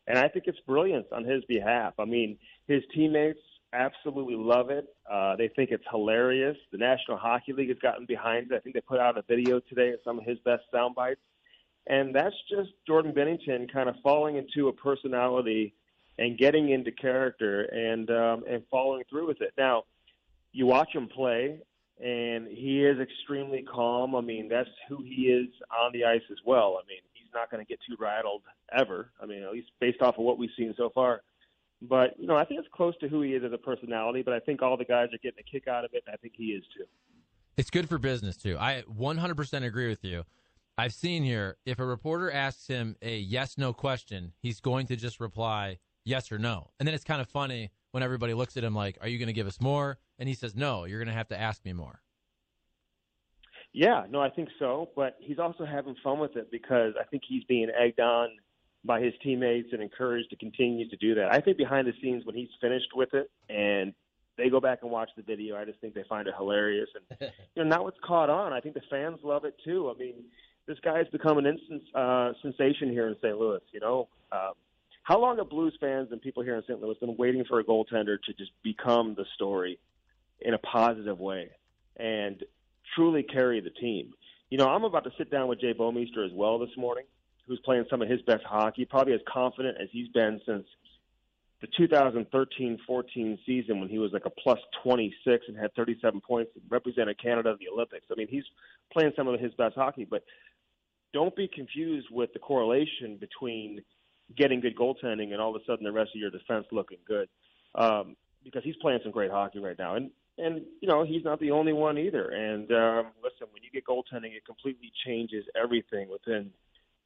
And 0.07 0.17
I 0.17 0.27
think 0.27 0.45
it's 0.47 0.59
brilliance 0.67 1.07
on 1.13 1.23
his 1.23 1.45
behalf. 1.45 1.93
I 1.99 2.05
mean, 2.05 2.37
his 2.67 2.81
teammates 2.93 3.39
absolutely 3.73 4.35
love 4.35 4.69
it. 4.69 4.87
Uh, 5.09 5.35
they 5.35 5.47
think 5.47 5.71
it's 5.71 5.83
hilarious. 5.89 6.57
The 6.71 6.77
National 6.77 7.17
Hockey 7.17 7.53
League 7.53 7.69
has 7.69 7.79
gotten 7.79 8.05
behind 8.05 8.51
it. 8.51 8.55
I 8.55 8.59
think 8.59 8.75
they 8.75 8.81
put 8.81 8.99
out 8.99 9.17
a 9.17 9.23
video 9.27 9.59
today 9.59 9.89
of 9.89 9.99
some 10.03 10.19
of 10.19 10.25
his 10.25 10.37
best 10.39 10.63
sound 10.71 10.95
bites. 10.95 11.21
And 11.87 12.13
that's 12.13 12.35
just 12.49 12.69
Jordan 12.85 13.11
Binnington 13.11 13.71
kind 13.71 13.89
of 13.89 13.95
falling 14.03 14.35
into 14.35 14.67
a 14.67 14.73
personality 14.73 15.73
and 16.19 16.37
getting 16.37 16.69
into 16.69 16.91
character 16.91 17.63
and 17.63 18.09
um, 18.11 18.43
and 18.47 18.63
following 18.69 19.03
through 19.09 19.27
with 19.27 19.41
it. 19.41 19.53
Now, 19.57 19.83
you 20.51 20.67
watch 20.67 20.89
him 20.93 21.07
play, 21.07 21.59
and 22.03 22.47
he 22.47 22.83
is 22.85 22.99
extremely 22.99 23.63
calm. 23.63 24.15
I 24.15 24.21
mean, 24.21 24.47
that's 24.47 24.69
who 24.87 25.01
he 25.01 25.23
is 25.23 25.47
on 25.83 25.91
the 25.93 26.05
ice 26.05 26.21
as 26.31 26.37
well. 26.45 26.79
I 26.81 26.87
mean, 26.87 26.99
he's 27.13 27.33
not 27.33 27.49
going 27.49 27.65
to 27.65 27.67
get 27.67 27.79
too 27.87 27.95
rattled 27.99 28.43
ever. 28.71 29.11
I 29.21 29.25
mean, 29.25 29.41
at 29.41 29.51
least 29.51 29.69
based 29.79 30.01
off 30.01 30.17
of 30.17 30.23
what 30.23 30.37
we've 30.37 30.49
seen 30.55 30.73
so 30.77 30.91
far. 30.93 31.21
But 31.81 32.19
you 32.19 32.27
know, 32.27 32.35
I 32.35 32.45
think 32.45 32.59
it's 32.59 32.69
close 32.73 32.95
to 32.99 33.07
who 33.07 33.21
he 33.21 33.31
is 33.31 33.43
as 33.43 33.53
a 33.53 33.57
personality. 33.57 34.21
But 34.21 34.33
I 34.33 34.39
think 34.39 34.61
all 34.61 34.77
the 34.77 34.85
guys 34.85 35.07
are 35.13 35.17
getting 35.21 35.39
a 35.39 35.51
kick 35.51 35.67
out 35.67 35.83
of 35.83 35.91
it, 35.93 36.03
and 36.05 36.13
I 36.13 36.17
think 36.17 36.33
he 36.37 36.47
is 36.47 36.63
too. 36.75 36.85
It's 37.57 37.69
good 37.69 37.89
for 37.89 37.97
business 37.97 38.37
too. 38.37 38.57
I 38.59 38.83
100% 38.91 39.65
agree 39.65 39.89
with 39.89 40.03
you. 40.03 40.23
I've 40.77 40.93
seen 40.93 41.23
here 41.23 41.57
if 41.65 41.79
a 41.79 41.85
reporter 41.85 42.31
asks 42.31 42.67
him 42.67 42.95
a 43.01 43.17
yes 43.17 43.57
no 43.57 43.73
question, 43.73 44.33
he's 44.41 44.59
going 44.61 44.87
to 44.87 44.95
just 44.95 45.19
reply 45.19 45.79
yes 46.05 46.31
or 46.31 46.39
no. 46.39 46.71
And 46.79 46.87
then 46.87 46.95
it's 46.95 47.03
kind 47.03 47.21
of 47.21 47.27
funny 47.27 47.71
when 47.91 48.03
everybody 48.03 48.33
looks 48.33 48.57
at 48.57 48.63
him 48.63 48.73
like, 48.73 48.97
"Are 49.01 49.07
you 49.07 49.17
going 49.17 49.27
to 49.27 49.33
give 49.33 49.47
us 49.47 49.59
more?" 49.59 49.99
And 50.17 50.29
he 50.29 50.35
says, 50.35 50.55
"No, 50.55 50.85
you're 50.85 50.99
going 50.99 51.07
to 51.07 51.13
have 51.13 51.27
to 51.29 51.39
ask 51.39 51.63
me 51.65 51.73
more." 51.73 52.01
Yeah, 53.73 54.05
no, 54.09 54.21
I 54.21 54.29
think 54.29 54.49
so. 54.59 54.89
But 54.95 55.17
he's 55.19 55.39
also 55.39 55.65
having 55.65 55.95
fun 56.03 56.19
with 56.19 56.35
it 56.35 56.51
because 56.51 56.93
I 56.99 57.03
think 57.05 57.23
he's 57.27 57.43
being 57.45 57.69
egged 57.69 57.99
on 57.99 58.29
by 58.83 58.99
his 58.99 59.13
teammates 59.23 59.69
and 59.73 59.81
encouraged 59.81 60.29
to 60.31 60.35
continue 60.35 60.89
to 60.89 60.97
do 60.97 61.15
that. 61.15 61.31
I 61.31 61.39
think 61.39 61.57
behind 61.57 61.87
the 61.87 61.93
scenes 62.01 62.25
when 62.25 62.35
he's 62.35 62.49
finished 62.59 62.89
with 62.95 63.13
it 63.13 63.29
and 63.49 63.93
they 64.37 64.49
go 64.49 64.59
back 64.59 64.79
and 64.81 64.91
watch 64.91 65.09
the 65.15 65.21
video, 65.21 65.55
I 65.55 65.65
just 65.65 65.79
think 65.79 65.93
they 65.93 66.03
find 66.09 66.27
it 66.27 66.33
hilarious. 66.37 66.89
And 66.95 67.31
you 67.55 67.63
know, 67.63 67.69
now 67.69 67.87
it's 67.87 67.97
caught 68.03 68.29
on. 68.29 68.53
I 68.53 68.59
think 68.59 68.75
the 68.75 68.81
fans 68.89 69.19
love 69.23 69.45
it 69.45 69.55
too. 69.63 69.91
I 69.93 69.99
mean, 69.99 70.15
this 70.67 70.77
guy 70.83 70.97
has 70.97 71.07
become 71.11 71.37
an 71.37 71.45
instant 71.45 71.83
uh, 71.93 72.31
sensation 72.41 72.89
here 72.89 73.07
in 73.07 73.15
St. 73.21 73.37
Louis. 73.37 73.61
You 73.71 73.81
know, 73.81 74.07
um, 74.31 74.53
how 75.03 75.19
long 75.19 75.37
have 75.37 75.49
Blues 75.49 75.75
fans 75.79 76.09
and 76.11 76.21
people 76.21 76.43
here 76.43 76.55
in 76.55 76.63
St. 76.63 76.81
Louis 76.81 76.95
been 76.99 77.17
waiting 77.17 77.43
for 77.45 77.59
a 77.59 77.63
goaltender 77.63 78.17
to 78.23 78.33
just 78.37 78.51
become 78.63 79.15
the 79.15 79.25
story 79.35 79.79
in 80.39 80.53
a 80.53 80.57
positive 80.59 81.19
way 81.19 81.49
and 81.97 82.43
truly 82.95 83.23
carry 83.23 83.61
the 83.61 83.69
team? 83.69 84.13
You 84.49 84.57
know, 84.57 84.67
I'm 84.67 84.83
about 84.83 85.05
to 85.05 85.11
sit 85.17 85.31
down 85.31 85.47
with 85.47 85.61
Jay 85.61 85.73
Bouwmeester 85.73 86.25
as 86.25 86.31
well 86.33 86.59
this 86.59 86.75
morning, 86.77 87.05
who's 87.51 87.59
playing 87.65 87.83
some 87.89 88.01
of 88.01 88.07
his 88.07 88.21
best 88.21 88.45
hockey, 88.45 88.85
probably 88.85 89.11
as 89.11 89.19
confident 89.27 89.75
as 89.77 89.89
he's 89.91 90.07
been 90.07 90.39
since 90.45 90.65
the 91.59 91.67
2013-14 91.67 93.37
season 93.45 93.81
when 93.81 93.89
he 93.89 93.99
was 93.99 94.13
like 94.13 94.25
a 94.25 94.29
plus 94.29 94.57
26 94.83 95.45
and 95.49 95.57
had 95.57 95.75
37 95.75 96.21
points 96.21 96.51
and 96.55 96.63
represented 96.69 97.21
Canada 97.21 97.49
in 97.49 97.57
the 97.59 97.67
Olympics. 97.69 98.05
I 98.09 98.15
mean, 98.15 98.29
he's 98.29 98.45
playing 98.93 99.11
some 99.17 99.27
of 99.27 99.37
his 99.37 99.53
best 99.55 99.75
hockey, 99.75 100.07
but 100.09 100.23
don't 101.11 101.35
be 101.35 101.49
confused 101.53 102.07
with 102.09 102.31
the 102.31 102.39
correlation 102.39 103.17
between 103.19 103.81
getting 104.37 104.61
good 104.61 104.77
goaltending 104.77 105.33
and 105.33 105.41
all 105.41 105.53
of 105.53 105.61
a 105.61 105.65
sudden 105.65 105.83
the 105.83 105.91
rest 105.91 106.11
of 106.15 106.21
your 106.21 106.31
defense 106.31 106.65
looking 106.71 106.99
good. 107.05 107.27
Um, 107.75 108.15
because 108.45 108.63
he's 108.63 108.77
playing 108.77 109.01
some 109.03 109.11
great 109.11 109.29
hockey 109.29 109.59
right 109.59 109.77
now. 109.77 109.95
And 109.95 110.09
and 110.37 110.61
you 110.79 110.87
know, 110.87 111.03
he's 111.03 111.25
not 111.25 111.41
the 111.41 111.51
only 111.51 111.73
one 111.73 111.97
either. 111.97 112.29
And 112.29 112.71
um 112.71 113.11
listen, 113.21 113.47
when 113.51 113.61
you 113.61 113.69
get 113.73 113.85
goaltending 113.85 114.33
it 114.35 114.45
completely 114.45 114.91
changes 115.05 115.45
everything 115.61 116.09
within 116.09 116.49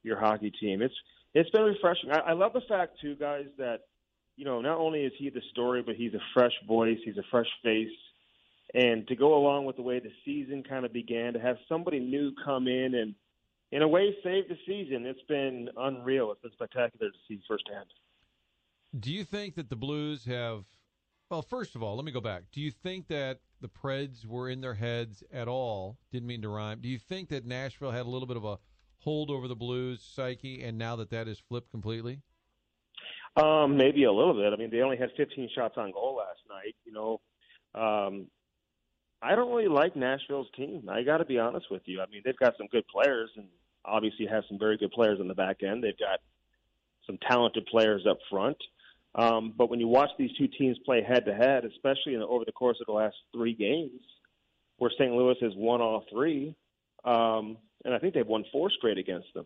your 0.06 0.19
hockey 0.19 0.52
team. 0.52 0.81
It's 0.81 0.94
it's 1.34 1.50
been 1.50 1.63
refreshing. 1.63 2.12
I, 2.12 2.19
I 2.19 2.34
love 2.34 2.54
the 2.54 2.62
fact 2.62 3.02
too, 3.02 3.16
guys, 3.16 3.48
that 3.57 3.81
you 4.38 4.46
know, 4.46 4.62
not 4.62 4.78
only 4.78 5.02
is 5.02 5.13
he 5.18 5.30
the 5.30 5.42
story, 5.52 5.81
but 5.81 5.96
he's 5.96 6.13
a 6.13 6.19
fresh 6.34 6.54
voice, 6.68 6.98
he's 7.04 7.18
a 7.18 7.24
fresh 7.31 7.48
face. 7.63 7.88
And 8.74 9.07
to 9.07 9.16
go 9.16 9.36
along 9.36 9.66
with 9.66 9.78
the 9.78 9.81
way 9.81 10.00
the 10.00 10.12
season 10.25 10.63
kind 10.63 10.86
of 10.86 10.92
began, 10.92 11.34
to 11.34 11.40
have 11.40 11.57
somebody 11.69 12.00
new 12.00 12.31
come 12.44 12.68
in 12.68 12.96
and, 12.96 13.16
in 13.72 13.81
a 13.81 13.88
way, 13.88 14.16
save 14.24 14.50
the 14.50 14.57
season, 14.66 15.06
it's 15.06 15.22
been 15.28 15.69
unreal. 15.78 16.31
It's 16.31 16.42
been 16.42 16.52
spectacular 16.52 17.12
to 17.12 17.18
see 17.28 17.42
firsthand. 17.48 17.86
Do 18.98 19.12
you 19.12 19.24
think 19.24 19.56
that 19.56 19.69
the 19.69 19.75
Blues 19.75 20.25
have? 20.25 20.66
Well, 21.30 21.42
first 21.42 21.75
of 21.75 21.84
all, 21.84 21.96
let 21.96 22.06
me 22.06 22.12
go 22.12 22.22
back. 22.22 22.44
Do 22.52 22.62
you 22.62 22.72
think 22.72 23.07
that 23.07 23.40
the 23.62 23.68
Preds 23.68 24.25
were 24.25 24.50
in 24.50 24.62
their 24.62 24.75
heads 24.75 25.24
at 25.31 25.48
all? 25.48 25.98
Didn't 26.12 26.28
mean 26.28 26.42
to 26.42 26.50
rhyme. 26.50 26.80
Do 26.81 26.90
you 26.90 27.00
think 27.00 27.30
that 27.30 27.46
Nashville 27.46 27.92
had 27.92 28.06
a 28.06 28.10
little 28.10 28.28
bit 28.28 28.38
of 28.38 28.46
a 28.46 28.57
hold 29.06 29.30
over 29.30 29.48
the 29.48 29.56
Blues 29.56 30.04
psyche, 30.04 30.63
and 30.63 30.78
now 30.78 30.98
that 30.98 31.12
that 31.12 31.28
is 31.28 31.40
flipped 31.40 31.71
completely? 31.71 32.21
Um, 33.38 33.78
maybe 33.78 34.04
a 34.04 34.12
little 34.12 34.33
bit. 34.33 34.52
I 34.52 34.57
mean, 34.57 34.69
they 34.69 34.81
only 34.81 34.97
had 34.97 35.09
15 35.16 35.50
shots 35.56 35.76
on 35.78 35.92
goal 35.92 36.18
last 36.18 36.40
night. 36.50 36.76
You 36.85 36.92
know, 36.92 37.21
um, 37.74 38.28
I 39.21 39.35
don't 39.35 39.52
really 39.54 39.68
like 39.68 39.95
Nashville's 39.95 40.47
team. 40.56 40.90
I 40.90 41.04
got 41.04 41.18
to 41.18 41.26
be 41.26 41.40
honest 41.40 41.68
with 41.69 41.83
you. 41.85 42.02
I 42.02 42.07
mean, 42.07 42.21
they've 42.26 42.38
got 42.38 42.56
some 42.57 42.68
good 42.71 42.85
players, 42.88 43.30
and 43.38 43.47
obviously 43.85 44.26
have 44.26 44.44
some 44.50 44.59
very 44.59 44.78
good 44.78 44.92
players 44.92 45.19
on 45.19 45.28
the 45.28 45.35
back 45.35 45.64
end. 45.64 45.83
They've 45.83 45.97
got 45.97 46.19
some 47.06 47.18
talented 47.30 47.66
players 47.68 48.06
up 48.09 48.18
front. 48.30 48.57
Um, 49.14 49.54
but 49.57 49.69
when 49.69 49.80
you 49.80 49.88
watch 49.88 50.09
these 50.18 50.31
two 50.38 50.47
teams 50.47 50.78
play 50.85 51.02
head 51.02 51.26
to 51.26 51.33
head, 51.33 51.64
especially 51.64 52.16
in 52.16 52.19
the, 52.19 52.28
over 52.28 52.44
the 52.44 52.52
course 52.52 52.78
of 52.81 52.88
the 52.88 52.94
last 52.94 53.16
three 53.33 53.54
games, 53.54 54.02
where 54.78 54.92
St. 54.97 55.14
Louis 55.14 55.38
has 55.42 55.54
won 55.56 55.81
all 55.81 56.04
three, 56.12 56.56
um, 57.06 57.57
and 57.85 57.94
I 57.94 57.99
think 57.99 58.13
they've 58.13 58.27
won 58.27 58.44
four 58.51 58.69
straight 58.69 58.97
against 58.97 59.33
them. 59.33 59.45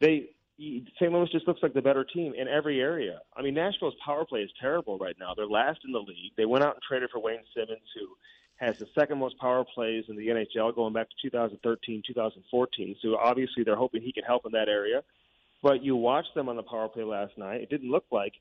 They 0.00 0.30
St. 0.58 1.10
Louis 1.10 1.28
just 1.32 1.48
looks 1.48 1.62
like 1.62 1.72
the 1.72 1.82
better 1.82 2.04
team 2.04 2.34
in 2.36 2.46
every 2.46 2.80
area. 2.80 3.20
I 3.36 3.42
mean, 3.42 3.54
Nashville's 3.54 3.94
power 4.04 4.24
play 4.24 4.40
is 4.40 4.50
terrible 4.60 4.98
right 4.98 5.16
now. 5.18 5.32
They're 5.34 5.46
last 5.46 5.80
in 5.84 5.92
the 5.92 5.98
league. 5.98 6.32
They 6.36 6.44
went 6.44 6.62
out 6.62 6.74
and 6.74 6.82
traded 6.86 7.10
for 7.10 7.20
Wayne 7.20 7.40
Simmonds, 7.54 7.88
who 7.98 8.06
has 8.56 8.78
the 8.78 8.86
second 8.94 9.18
most 9.18 9.38
power 9.38 9.64
plays 9.64 10.04
in 10.08 10.16
the 10.16 10.28
NHL 10.28 10.74
going 10.74 10.92
back 10.92 11.08
to 11.08 11.16
2013, 11.22 12.02
2014. 12.06 12.96
So 13.02 13.16
obviously 13.16 13.64
they're 13.64 13.76
hoping 13.76 14.02
he 14.02 14.12
can 14.12 14.24
help 14.24 14.46
in 14.46 14.52
that 14.52 14.68
area. 14.68 15.02
But 15.62 15.82
you 15.82 15.96
watched 15.96 16.34
them 16.34 16.48
on 16.48 16.56
the 16.56 16.62
power 16.62 16.88
play 16.88 17.04
last 17.04 17.36
night. 17.38 17.62
It 17.62 17.70
didn't 17.70 17.90
look 17.90 18.04
like 18.10 18.34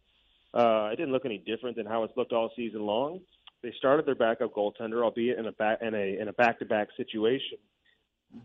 uh, 0.53 0.89
it 0.91 0.97
didn't 0.97 1.13
look 1.13 1.25
any 1.25 1.37
different 1.37 1.77
than 1.77 1.85
how 1.85 2.03
it's 2.03 2.15
looked 2.17 2.33
all 2.33 2.51
season 2.55 2.81
long. 2.81 3.21
They 3.63 3.73
started 3.77 4.05
their 4.05 4.15
backup 4.15 4.53
goaltender, 4.53 5.03
albeit 5.03 5.39
in 5.39 5.45
a 5.45 5.51
back 5.51 5.79
in 5.81 5.93
a 5.93 6.19
in 6.19 6.27
a 6.27 6.33
back 6.33 6.59
to 6.59 6.65
back 6.65 6.89
situation. 6.97 7.57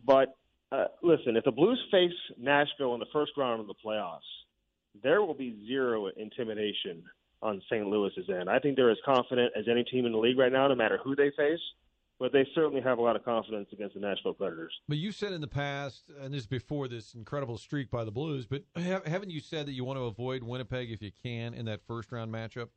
But 0.04 0.37
uh, 0.73 0.85
listen, 1.03 1.37
if 1.37 1.45
the 1.45 1.53
Blues 1.53 1.81
face 1.91 2.11
Nashville 2.39 2.95
in 2.95 3.01
the 3.01 3.07
first 3.13 3.33
round 3.37 3.61
of 3.61 3.67
the 3.67 3.75
playoffs, 3.85 4.21
there 5.03 5.23
will 5.23 5.35
be 5.35 5.57
zero 5.67 6.09
intimidation 6.17 7.03
on 7.43 7.63
St. 7.67 7.87
Louis's 7.87 8.29
end. 8.29 8.49
I 8.49 8.59
think 8.59 8.77
they're 8.77 8.91
as 8.91 8.99
confident 9.05 9.53
as 9.57 9.67
any 9.71 9.85
team 9.85 10.07
in 10.07 10.13
the 10.13 10.19
league 10.19 10.39
right 10.39 10.53
now, 10.53 10.67
no 10.69 10.75
matter 10.75 10.99
who 11.03 11.15
they 11.15 11.31
face. 11.37 11.61
But 12.19 12.33
they 12.33 12.47
certainly 12.55 12.81
have 12.81 12.97
a 12.97 13.03
lot 13.03 13.15
of 13.15 13.27
confidence 13.27 13.69
against 13.75 13.93
the 13.93 14.01
Nashville 14.01 14.33
Predators. 14.33 14.73
But 14.89 14.97
you 14.97 15.13
said 15.13 15.35
in 15.35 15.43
the 15.43 15.47
past, 15.47 16.05
and 16.19 16.33
this 16.33 16.41
is 16.41 16.47
before 16.47 16.89
this 16.89 17.13
incredible 17.13 17.59
streak 17.59 17.91
by 17.91 18.05
the 18.05 18.11
Blues, 18.11 18.47
but 18.47 18.65
haven't 18.75 19.31
you 19.31 19.39
said 19.39 19.67
that 19.67 19.73
you 19.73 19.85
want 19.85 19.99
to 19.99 20.05
avoid 20.05 20.43
Winnipeg 20.43 20.91
if 20.91 21.03
you 21.03 21.11
can 21.23 21.53
in 21.53 21.67
that 21.67 21.83
first 21.87 22.11
round 22.11 22.33
matchup? 22.33 22.69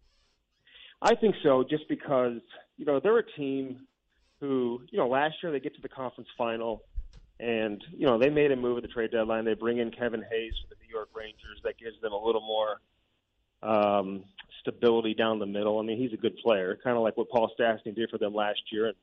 I 1.01 1.15
think 1.15 1.35
so, 1.41 1.63
just 1.63 1.87
because 1.87 2.41
you 2.75 2.85
know 2.85 2.99
they're 2.99 3.19
a 3.19 3.31
team 3.37 3.87
who, 4.41 4.81
you 4.91 4.97
know, 4.97 5.07
last 5.07 5.35
year 5.41 5.51
they 5.51 5.59
get 5.59 5.75
to 5.75 5.81
the 5.81 5.89
conference 5.89 6.29
final, 6.37 6.83
and 7.39 7.83
you 7.91 8.05
know 8.05 8.17
they 8.17 8.29
made 8.29 8.51
a 8.51 8.55
move 8.55 8.77
at 8.77 8.83
the 8.83 8.89
trade 8.89 9.11
deadline. 9.11 9.45
They 9.45 9.53
bring 9.53 9.77
in 9.79 9.91
Kevin 9.91 10.23
Hayes 10.29 10.53
for 10.61 10.75
the 10.75 10.81
New 10.81 10.93
York 10.93 11.09
Rangers. 11.15 11.59
That 11.63 11.77
gives 11.77 11.99
them 12.01 12.13
a 12.13 12.25
little 12.25 12.41
more 12.41 12.79
um, 13.61 14.23
stability 14.61 15.13
down 15.13 15.39
the 15.39 15.45
middle. 15.45 15.79
I 15.79 15.83
mean, 15.83 15.97
he's 15.97 16.13
a 16.13 16.21
good 16.21 16.37
player, 16.37 16.77
kind 16.83 16.97
of 16.97 17.03
like 17.03 17.17
what 17.17 17.29
Paul 17.29 17.51
Stastny 17.59 17.95
did 17.95 18.09
for 18.09 18.17
them 18.17 18.33
last 18.33 18.61
year. 18.71 18.87
And 18.87 18.95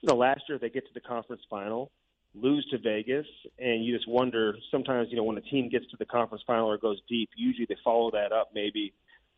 you 0.00 0.08
know, 0.08 0.16
last 0.16 0.42
year 0.48 0.58
they 0.58 0.70
get 0.70 0.86
to 0.86 0.94
the 0.94 1.00
conference 1.00 1.42
final, 1.48 1.90
lose 2.34 2.66
to 2.70 2.78
Vegas, 2.78 3.26
and 3.58 3.84
you 3.84 3.94
just 3.94 4.08
wonder 4.08 4.56
sometimes, 4.70 5.08
you 5.10 5.16
know, 5.16 5.22
when 5.24 5.38
a 5.38 5.42
team 5.42 5.68
gets 5.68 5.86
to 5.90 5.96
the 5.96 6.04
conference 6.04 6.44
final 6.46 6.70
or 6.70 6.78
goes 6.78 7.00
deep, 7.08 7.30
usually 7.36 7.66
they 7.66 7.76
follow 7.82 8.10
that 8.10 8.32
up 8.32 8.50
maybe 8.54 8.92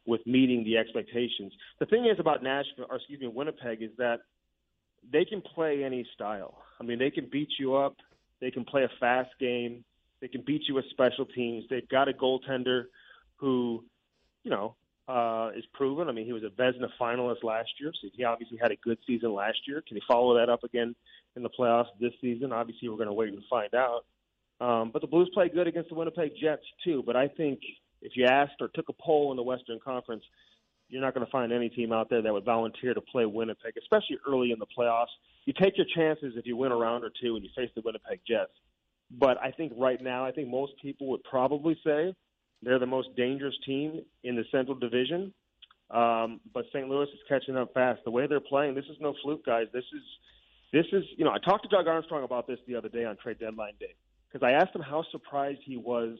with 0.07 0.27
meeting 0.27 0.65
the 0.65 0.77
expectations. 0.77 1.53
The 1.79 1.87
thing 1.87 2.07
is 2.07 2.19
about 2.19 2.43
Nashville, 2.43 2.87
or 2.89 2.97
excuse 2.97 3.21
me, 3.21 3.29
Winnipeg, 3.29 3.83
is 3.83 3.91
that 3.99 4.21
they 5.13 5.25
can 5.25 5.41
play 5.41 5.85
any 5.85 6.07
style. 6.15 6.59
I 6.81 6.85
mean, 6.85 6.99
they 6.99 7.11
can 7.11 7.29
beat 7.31 7.49
you 7.59 7.75
up. 7.77 7.97
They 8.41 8.51
can 8.51 8.65
play 8.65 8.85
a 8.85 8.91
fast 9.01 9.31
game. 9.41 9.85
They 10.21 10.29
can 10.29 10.43
beat 10.43 10.63
you 10.69 10.75
with 10.75 10.85
special 10.91 11.27
teams. 11.27 11.65
They've 11.69 11.89
got 11.89 12.09
a 12.09 12.13
goaltender 12.13 12.85
who, 13.37 13.85
you 14.45 14.51
know, 14.51 14.75
uh, 15.09 15.51
is 15.57 15.65
proven. 15.73 16.09
I 16.09 16.13
mean, 16.13 16.27
he 16.27 16.33
was 16.33 16.43
a 16.43 16.49
Vezina 16.49 16.89
finalist 17.01 17.45
last 17.45 17.71
year, 17.81 17.93
so 18.01 18.09
he 18.13 18.25
obviously 18.25 18.59
had 18.61 18.73
a 18.73 18.77
good 18.77 18.99
season 19.07 19.33
last 19.33 19.59
year. 19.67 19.83
Can 19.87 19.97
he 19.97 20.03
follow 20.09 20.37
that 20.39 20.49
up 20.49 20.65
again 20.65 20.95
in 21.37 21.43
the 21.43 21.51
playoffs 21.51 21.87
this 22.01 22.13
season? 22.21 22.53
Obviously, 22.53 22.89
we're 22.89 22.97
going 22.97 23.09
to 23.09 23.13
wait 23.13 23.33
and 23.33 23.43
find 23.49 23.75
out. 23.75 24.05
Um, 24.61 24.91
but 24.91 25.03
the 25.03 25.09
Blues 25.09 25.31
play 25.35 25.49
good 25.49 25.67
against 25.67 25.91
the 25.91 25.95
Winnipeg 25.95 26.33
Jets 26.41 26.65
too. 26.83 27.03
But 27.05 27.15
I 27.15 27.29
think 27.29 27.61
if 28.03 28.17
you 28.17 28.25
asked 28.25 28.61
or 28.61 28.69
took 28.69 28.89
a 28.89 28.95
poll 28.95 29.31
in 29.31 29.37
the 29.37 29.43
Western 29.43 29.79
Conference, 29.79 30.25
you're 30.89 31.03
not 31.03 31.15
going 31.15 31.27
to 31.27 31.33
find 31.33 31.53
any 31.53 31.69
team 31.69 31.93
out 31.93 32.09
there 32.09 32.23
that 32.23 32.33
would 32.33 32.45
volunteer 32.45 32.95
to 32.95 33.01
play 33.01 33.27
Winnipeg, 33.27 33.75
especially 33.79 34.19
early 34.29 34.53
in 34.53 34.59
the 34.59 34.67
playoffs. 34.67 35.07
You 35.45 35.53
take 35.61 35.77
your 35.77 35.87
chances 35.95 36.35
if 36.37 36.47
you 36.47 36.57
win 36.57 36.73
a 36.73 36.77
round 36.77 37.05
or 37.05 37.11
two 37.21 37.37
and 37.37 37.45
you 37.45 37.51
face 37.57 37.71
the 37.75 37.83
Winnipeg 37.85 38.21
Jets. 38.27 38.53
But 39.11 39.39
I 39.43 39.51
think 39.51 39.73
right 39.77 40.01
now, 40.01 40.25
I 40.25 40.33
think 40.33 40.49
most 40.49 40.73
people 40.81 41.09
would 41.09 41.23
probably 41.25 41.79
say 41.85 42.15
they're 42.63 42.79
the 42.79 42.87
most 42.87 43.09
dangerous 43.17 43.55
team 43.65 44.01
in 44.25 44.37
the 44.37 44.45
Central 44.51 44.77
Division. 44.77 45.33
Um, 45.91 46.41
but 46.53 46.65
St. 46.73 46.89
Louis 46.89 47.05
is 47.05 47.21
catching 47.29 47.57
up 47.57 47.73
fast. 47.73 48.01
The 48.05 48.11
way 48.11 48.27
they're 48.27 48.41
playing, 48.41 48.75
this 48.75 48.87
is 48.87 48.97
no 49.01 49.15
fluke, 49.23 49.45
guys. 49.45 49.67
This 49.73 49.85
is, 49.95 50.03
this 50.73 50.87
is, 50.93 51.05
you 51.17 51.25
know, 51.25 51.31
I 51.31 51.39
talked 51.39 51.63
to 51.63 51.69
Doug 51.69 51.87
Armstrong 51.87 52.25
about 52.25 52.49
this 52.49 52.59
the 52.67 52.75
other 52.75 52.89
day 52.89 53.05
on 53.05 53.17
trade 53.17 53.39
deadline 53.39 53.75
day 53.79 53.95
because 54.29 54.45
I 54.45 54.53
asked 54.53 54.75
him 54.75 54.83
how 54.83 55.05
surprised 55.13 55.61
he 55.65 55.77
was 55.77 56.19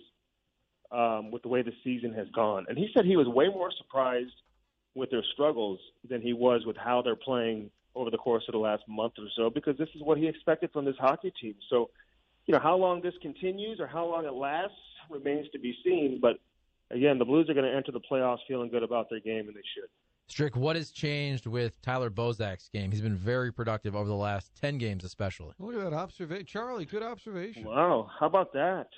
um, 0.93 1.33
with 1.33 1.43
the 1.43 1.49
way 1.49 1.63
the 1.63 1.73
season 1.83 2.15
has 2.15 2.29
gone, 2.29 2.67
and 2.69 2.79
he 2.79 2.89
said 2.95 3.05
he 3.05 3.17
was 3.17 3.27
way 3.27 3.49
more 3.49 3.73
surprised 3.77 4.31
with 4.97 5.11
their 5.11 5.23
struggles 5.35 5.79
than 6.09 6.21
he 6.21 6.33
was 6.33 6.65
with 6.67 6.77
how 6.77 7.03
they're 7.03 7.15
playing 7.15 7.71
over 7.95 8.11
the 8.11 8.19
course 8.19 8.45
of 8.49 8.53
the 8.53 8.59
last 8.59 8.83
month 8.89 9.13
or 9.19 9.27
so 9.37 9.51
because 9.51 9.77
this 9.79 9.89
is 9.95 10.03
what 10.03 10.19
he 10.19 10.27
expected 10.27 10.71
from 10.73 10.85
this 10.85 10.97
hockey 10.99 11.33
team. 11.41 11.55
So, 11.71 11.91
you 12.47 12.55
know, 12.55 12.61
how 12.61 12.77
long 12.77 13.01
this 13.03 13.15
continues 13.23 13.79
or 13.79 13.87
how 13.87 14.07
long 14.07 14.25
it 14.25 14.33
lasts 14.33 14.77
remains 15.11 15.47
to 15.53 15.59
be 15.59 15.75
seen. 15.85 16.19
But 16.21 16.39
again, 16.91 17.19
the 17.19 17.25
Blues 17.25 17.49
are 17.49 17.55
going 17.55 17.71
to 17.71 17.75
enter 17.75 17.93
the 17.93 18.01
playoffs 18.01 18.39
feeling 18.49 18.71
good 18.71 18.83
about 18.83 19.09
their 19.11 19.21
game, 19.21 19.47
and 19.47 19.55
they 19.55 19.63
should. 19.75 19.89
Strick, 20.29 20.57
what 20.57 20.75
has 20.75 20.91
changed 20.91 21.47
with 21.47 21.81
Tyler 21.83 22.11
Bozak's 22.11 22.69
game? 22.69 22.91
He's 22.91 23.01
been 23.01 23.17
very 23.17 23.53
productive 23.53 23.95
over 23.95 24.09
the 24.09 24.15
last 24.15 24.51
10 24.61 24.77
games, 24.79 25.05
especially. 25.05 25.53
Look 25.59 25.75
at 25.77 25.91
that 25.91 25.97
observation. 25.97 26.47
Charlie, 26.47 26.85
good 26.85 27.03
observation. 27.03 27.65
Wow, 27.65 28.11
how 28.19 28.27
about 28.27 28.53
that? 28.55 28.89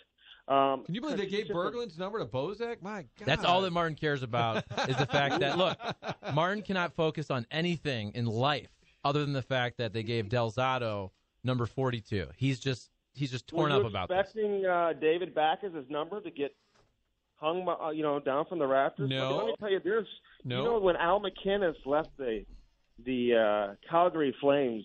Um, 0.49 0.85
Can 0.85 0.95
you 0.95 1.01
believe 1.03 1.19
they 1.19 1.27
gave 1.27 1.47
Berglund's 1.49 1.99
number 1.99 2.19
to 2.19 2.25
Bozak? 2.25 2.81
My 2.83 3.03
God. 3.03 3.27
That's 3.27 3.45
all 3.45 3.61
that 3.63 3.71
Martin 3.73 3.97
cares 3.97 4.23
about 4.23 4.65
is 4.89 4.97
the 4.97 5.07
fact 5.07 5.41
that, 5.41 5.59
look, 5.59 5.77
Martin 6.35 6.63
cannot 6.63 6.95
focus 6.95 7.31
on 7.31 7.47
anything 7.51 8.13
in 8.15 8.25
life 8.25 8.69
other 9.05 9.21
than 9.21 9.35
the 9.35 9.43
fact 9.43 9.77
that 9.79 9.93
they 9.93 10.03
gave 10.03 10.29
Del 10.31 10.51
Zotto 10.51 11.11
number 11.45 11.67
42. 11.67 12.29
He's 12.37 12.59
just 12.59 12.91
he's 13.13 13.31
just 13.31 13.47
torn 13.47 13.71
Were 13.73 13.79
you 13.79 13.85
up 13.85 13.91
about 13.91 14.09
this. 14.09 14.19
expecting 14.21 14.65
uh, 14.65 14.93
David 14.99 15.35
Backes' 15.35 15.75
his 15.75 15.85
number 15.91 16.21
to 16.21 16.31
get 16.31 16.55
hung, 17.37 17.69
uh, 17.69 17.91
you 17.91 18.03
know, 18.03 18.19
down 18.19 18.47
from 18.47 18.59
the 18.59 18.67
rafters? 18.67 19.11
No. 19.11 19.29
But 19.31 19.37
let 19.37 19.47
me 19.47 19.55
tell 19.61 19.71
you, 19.71 19.81
there's, 19.85 20.07
No. 20.45 20.59
you 20.59 20.65
know, 20.71 20.79
when 20.81 20.97
Al 20.97 21.21
MacInnis 21.21 21.75
left 21.85 22.09
the 22.17 22.45
the 23.05 23.35
uh, 23.35 23.75
Calgary 23.91 24.35
Flames, 24.41 24.85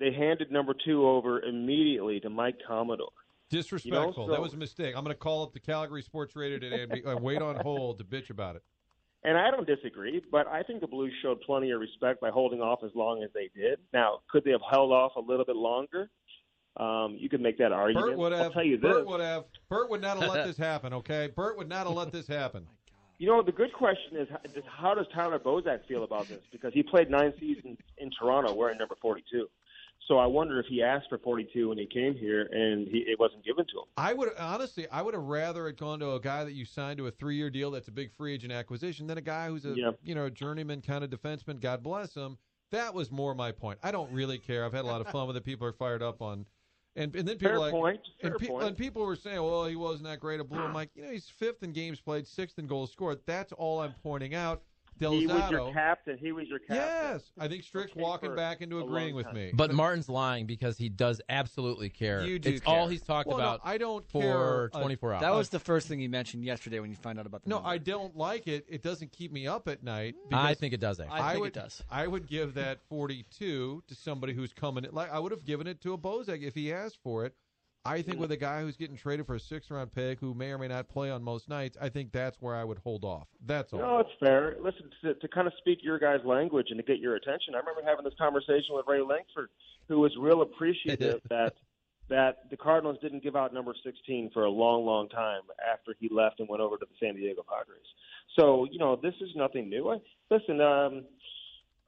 they 0.00 0.12
handed 0.12 0.50
number 0.50 0.74
two 0.84 1.06
over 1.06 1.40
immediately 1.40 2.20
to 2.20 2.28
Mike 2.30 2.56
Commodore. 2.66 3.08
Disrespectful. 3.50 4.24
You 4.24 4.28
know, 4.28 4.34
that 4.34 4.42
was 4.42 4.54
a 4.54 4.58
mistake. 4.58 4.94
I'm 4.96 5.04
going 5.04 5.14
to 5.14 5.18
call 5.18 5.42
up 5.42 5.52
the 5.52 5.60
Calgary 5.60 6.02
Sports 6.02 6.36
Radio 6.36 6.58
today 6.58 6.82
and 6.82 6.92
be, 6.92 7.04
uh, 7.04 7.16
wait 7.16 7.40
on 7.40 7.56
hold 7.56 7.98
to 7.98 8.04
bitch 8.04 8.30
about 8.30 8.56
it. 8.56 8.62
And 9.24 9.36
I 9.36 9.50
don't 9.50 9.66
disagree, 9.66 10.22
but 10.30 10.46
I 10.46 10.62
think 10.62 10.80
the 10.80 10.86
Blues 10.86 11.12
showed 11.22 11.40
plenty 11.40 11.70
of 11.72 11.80
respect 11.80 12.20
by 12.20 12.30
holding 12.30 12.60
off 12.60 12.80
as 12.84 12.90
long 12.94 13.22
as 13.22 13.30
they 13.34 13.50
did. 13.58 13.78
Now, 13.92 14.20
could 14.30 14.44
they 14.44 14.52
have 14.52 14.60
held 14.70 14.92
off 14.92 15.12
a 15.16 15.20
little 15.20 15.44
bit 15.44 15.56
longer? 15.56 16.08
Um, 16.76 17.16
you 17.18 17.28
could 17.28 17.40
make 17.40 17.58
that 17.58 17.72
argument. 17.72 18.10
Bert 18.10 18.18
would 18.18 18.32
I'll 18.32 18.52
tell 18.52 18.64
you 18.64 18.76
this. 18.76 18.92
Bert 18.92 19.06
would 19.06 19.20
have. 19.20 19.44
Bert 19.68 19.90
would 19.90 20.00
not 20.00 20.18
have 20.18 20.30
let 20.30 20.46
this 20.46 20.56
happen. 20.56 20.92
Okay, 20.92 21.28
Bert 21.34 21.56
would 21.58 21.68
not 21.68 21.86
have 21.88 21.96
let 21.96 22.12
this 22.12 22.28
happen. 22.28 22.66
You 23.18 23.26
know, 23.26 23.42
the 23.42 23.50
good 23.50 23.72
question 23.72 24.16
is 24.16 24.28
is 24.54 24.62
how 24.66 24.94
does 24.94 25.06
Tyler 25.12 25.40
Bozak 25.40 25.86
feel 25.88 26.04
about 26.04 26.28
this? 26.28 26.40
Because 26.52 26.72
he 26.72 26.84
played 26.84 27.10
nine 27.10 27.32
seasons 27.40 27.78
in 27.96 28.10
Toronto 28.16 28.54
wearing 28.54 28.78
number 28.78 28.94
42. 29.02 29.48
So 30.08 30.16
I 30.16 30.24
wonder 30.26 30.58
if 30.58 30.64
he 30.66 30.82
asked 30.82 31.10
for 31.10 31.18
42 31.18 31.68
when 31.68 31.76
he 31.76 31.84
came 31.86 32.14
here 32.14 32.48
and 32.50 32.88
he, 32.88 32.98
it 33.06 33.20
wasn't 33.20 33.44
given 33.44 33.66
to 33.66 33.80
him. 33.80 33.84
I 33.98 34.14
would 34.14 34.30
honestly, 34.38 34.86
I 34.90 35.02
would 35.02 35.12
have 35.12 35.22
rather 35.24 35.68
it 35.68 35.76
gone 35.76 36.00
to 36.00 36.12
a 36.12 36.20
guy 36.20 36.44
that 36.44 36.52
you 36.52 36.64
signed 36.64 36.96
to 36.96 37.06
a 37.08 37.10
three-year 37.10 37.50
deal 37.50 37.70
that's 37.70 37.88
a 37.88 37.92
big 37.92 38.10
free 38.16 38.32
agent 38.32 38.50
acquisition 38.52 39.06
than 39.06 39.18
a 39.18 39.22
guy 39.22 39.48
who's 39.48 39.66
a 39.66 39.74
Yeah. 39.76 39.90
you 40.02 40.14
know 40.14 40.30
journeyman 40.30 40.80
kind 40.80 41.04
of 41.04 41.10
defenseman. 41.10 41.60
God 41.60 41.82
bless 41.82 42.14
him. 42.14 42.38
That 42.70 42.94
was 42.94 43.10
more 43.10 43.34
my 43.34 43.52
point. 43.52 43.78
I 43.82 43.90
don't 43.90 44.10
really 44.10 44.38
care. 44.38 44.64
I've 44.64 44.72
had 44.72 44.84
a 44.84 44.88
lot 44.88 45.02
of 45.02 45.08
fun 45.08 45.26
with 45.26 45.36
it. 45.36 45.44
People 45.44 45.66
are 45.66 45.72
fired 45.72 46.02
up 46.02 46.22
on, 46.22 46.46
and 46.96 47.14
and 47.14 47.28
then 47.28 47.36
people 47.36 47.50
Fair 47.50 47.58
like, 47.60 47.72
point. 47.72 48.00
and, 48.22 48.34
pe- 48.38 48.46
point. 48.46 48.64
and 48.66 48.76
people 48.78 49.04
were 49.04 49.16
saying, 49.16 49.42
well, 49.42 49.66
he 49.66 49.76
wasn't 49.76 50.04
that 50.08 50.20
great 50.20 50.40
at 50.40 50.48
blue. 50.48 50.58
I'm 50.58 50.72
like, 50.74 50.88
you 50.94 51.02
know, 51.04 51.10
he's 51.10 51.28
fifth 51.28 51.62
in 51.62 51.72
games 51.72 52.00
played, 52.00 52.26
sixth 52.26 52.58
in 52.58 52.66
goals 52.66 52.90
scored. 52.92 53.20
That's 53.26 53.52
all 53.52 53.80
I'm 53.80 53.94
pointing 54.02 54.34
out. 54.34 54.62
Del 54.98 55.12
Zotto, 55.12 55.18
He 55.20 55.26
was 55.26 55.50
your 55.50 55.72
captain. 55.72 56.18
He 56.18 56.32
was 56.32 56.48
your 56.48 56.58
captain. 56.58 56.76
yes, 56.76 57.22
I 57.38 57.48
think 57.48 57.62
Strick's 57.64 57.92
Okay, 57.92 58.00
walking 58.02 58.34
back 58.34 58.60
into 58.60 58.80
agreeing 58.80 59.14
with 59.14 59.32
me. 59.32 59.50
But 59.54 59.72
Martin's 59.72 60.08
lying 60.08 60.46
because 60.46 60.76
he 60.78 60.88
does 60.88 61.20
absolutely 61.28 61.88
care. 61.88 62.22
You 62.22 62.38
do 62.38 62.50
it's 62.50 62.60
care. 62.60 62.74
all 62.74 62.88
he's 62.88 63.02
talked 63.02 63.28
Well, 63.28 63.38
no, 63.38 63.44
about 63.44 63.60
I 63.64 63.78
don't 63.78 64.08
for 64.10 64.20
care, 64.22 64.70
uh, 64.74 64.80
24 64.80 65.12
hours. 65.14 65.20
That 65.22 65.34
was 65.34 65.48
the 65.48 65.58
first 65.60 65.88
thing 65.88 66.00
you 66.00 66.08
mentioned 66.08 66.44
yesterday 66.44 66.80
when 66.80 66.90
you 66.90 66.96
found 66.96 67.18
out 67.18 67.26
about 67.26 67.44
the 67.44 67.50
no, 67.50 67.56
number. 67.56 67.68
I 67.70 67.78
don't 67.78 68.16
like 68.16 68.46
it. 68.48 68.66
It 68.68 68.82
doesn't 68.82 69.12
keep 69.12 69.32
me 69.32 69.46
up 69.46 69.68
at 69.68 69.82
night. 69.82 70.14
I 70.32 70.54
think 70.54 70.74
it 70.74 70.80
does 70.80 71.00
actually. 71.00 71.20
I 71.20 71.30
think 71.32 71.40
would, 71.42 71.56
it 71.56 71.60
does. 71.60 71.82
I 71.90 72.06
would 72.06 72.26
give 72.26 72.54
that 72.54 72.80
42 72.88 73.82
to 73.86 73.94
somebody 73.94 74.32
who's 74.34 74.52
coming. 74.52 74.84
in- 74.84 74.94
Like 74.94 75.12
I 75.12 75.18
would 75.18 75.32
have 75.32 75.44
given 75.44 75.66
it 75.66 75.80
to 75.82 75.92
a 75.92 75.98
Bozak 75.98 76.42
if 76.42 76.54
he 76.54 76.72
asked 76.72 76.98
for 77.02 77.24
it. 77.24 77.34
I 77.88 78.02
think 78.02 78.20
with 78.20 78.32
a 78.32 78.36
guy 78.36 78.60
who's 78.60 78.76
getting 78.76 78.96
traded 78.96 79.26
for 79.26 79.34
a 79.34 79.40
six 79.40 79.70
round 79.70 79.94
pick 79.94 80.20
who 80.20 80.34
may 80.34 80.50
or 80.50 80.58
may 80.58 80.68
not 80.68 80.88
play 80.88 81.10
on 81.10 81.22
most 81.22 81.48
nights, 81.48 81.78
I 81.80 81.88
think 81.88 82.12
that's 82.12 82.36
where 82.40 82.54
I 82.54 82.62
would 82.62 82.78
hold 82.78 83.04
off. 83.04 83.28
That's 83.46 83.72
all. 83.72 83.80
No, 83.80 83.98
it's 84.00 84.10
fair. 84.20 84.56
Listen, 84.62 84.90
to, 85.02 85.14
to 85.14 85.28
kind 85.28 85.46
of 85.46 85.54
speak 85.58 85.78
your 85.82 85.98
guys' 85.98 86.20
language 86.24 86.66
and 86.68 86.78
to 86.78 86.84
get 86.84 86.98
your 86.98 87.16
attention, 87.16 87.54
I 87.54 87.58
remember 87.58 87.80
having 87.84 88.04
this 88.04 88.14
conversation 88.18 88.70
with 88.74 88.84
Ray 88.86 89.00
Lankford, 89.00 89.48
who 89.88 90.00
was 90.00 90.12
real 90.20 90.42
appreciative 90.42 91.20
that 91.30 91.54
that 92.10 92.50
the 92.50 92.56
Cardinals 92.56 92.98
didn't 93.02 93.22
give 93.22 93.36
out 93.36 93.52
number 93.52 93.74
16 93.84 94.30
for 94.32 94.44
a 94.44 94.50
long, 94.50 94.84
long 94.84 95.08
time 95.10 95.42
after 95.70 95.94
he 96.00 96.08
left 96.10 96.40
and 96.40 96.48
went 96.48 96.62
over 96.62 96.78
to 96.78 96.86
the 96.86 97.06
San 97.06 97.14
Diego 97.14 97.44
Padres. 97.46 97.84
So, 98.38 98.66
you 98.70 98.78
know, 98.78 98.96
this 98.96 99.12
is 99.20 99.28
nothing 99.36 99.68
new. 99.68 99.90
I, 99.90 99.98
listen, 100.30 100.58
um, 100.62 101.04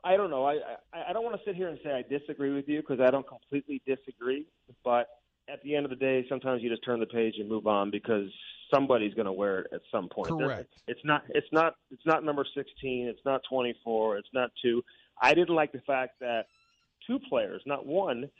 I 0.04 0.16
don't 0.16 0.30
know. 0.30 0.44
I, 0.44 0.54
I 0.92 1.10
I 1.10 1.12
don't 1.12 1.24
want 1.24 1.36
to 1.36 1.42
sit 1.44 1.56
here 1.56 1.68
and 1.68 1.78
say 1.84 1.90
I 1.90 2.02
disagree 2.02 2.54
with 2.54 2.68
you 2.68 2.80
because 2.80 3.00
I 3.00 3.10
don't 3.10 3.26
completely 3.26 3.82
disagree, 3.86 4.46
but 4.82 5.08
at 5.52 5.62
the 5.62 5.74
end 5.74 5.86
of 5.86 5.90
the 5.90 5.96
day, 5.96 6.24
sometimes 6.28 6.62
you 6.62 6.70
just 6.70 6.84
turn 6.84 7.00
the 7.00 7.06
page 7.06 7.34
and 7.38 7.48
move 7.48 7.66
on 7.66 7.90
because 7.90 8.28
somebody's 8.72 9.14
going 9.14 9.26
to 9.26 9.32
wear 9.32 9.60
it 9.60 9.66
at 9.72 9.80
some 9.90 10.08
point. 10.08 10.28
Correct. 10.28 10.72
It's 10.86 11.00
not. 11.04 11.22
It's 11.30 11.46
not. 11.52 11.74
It's 11.90 12.06
not 12.06 12.24
number 12.24 12.44
sixteen. 12.54 13.06
It's 13.06 13.24
not 13.24 13.42
twenty 13.48 13.74
four. 13.84 14.16
It's 14.16 14.28
not 14.32 14.50
two. 14.62 14.82
I 15.20 15.34
didn't 15.34 15.54
like 15.54 15.72
the 15.72 15.80
fact 15.80 16.20
that 16.20 16.46
two 17.06 17.18
players, 17.28 17.62
not 17.66 17.86
one, 17.86 18.30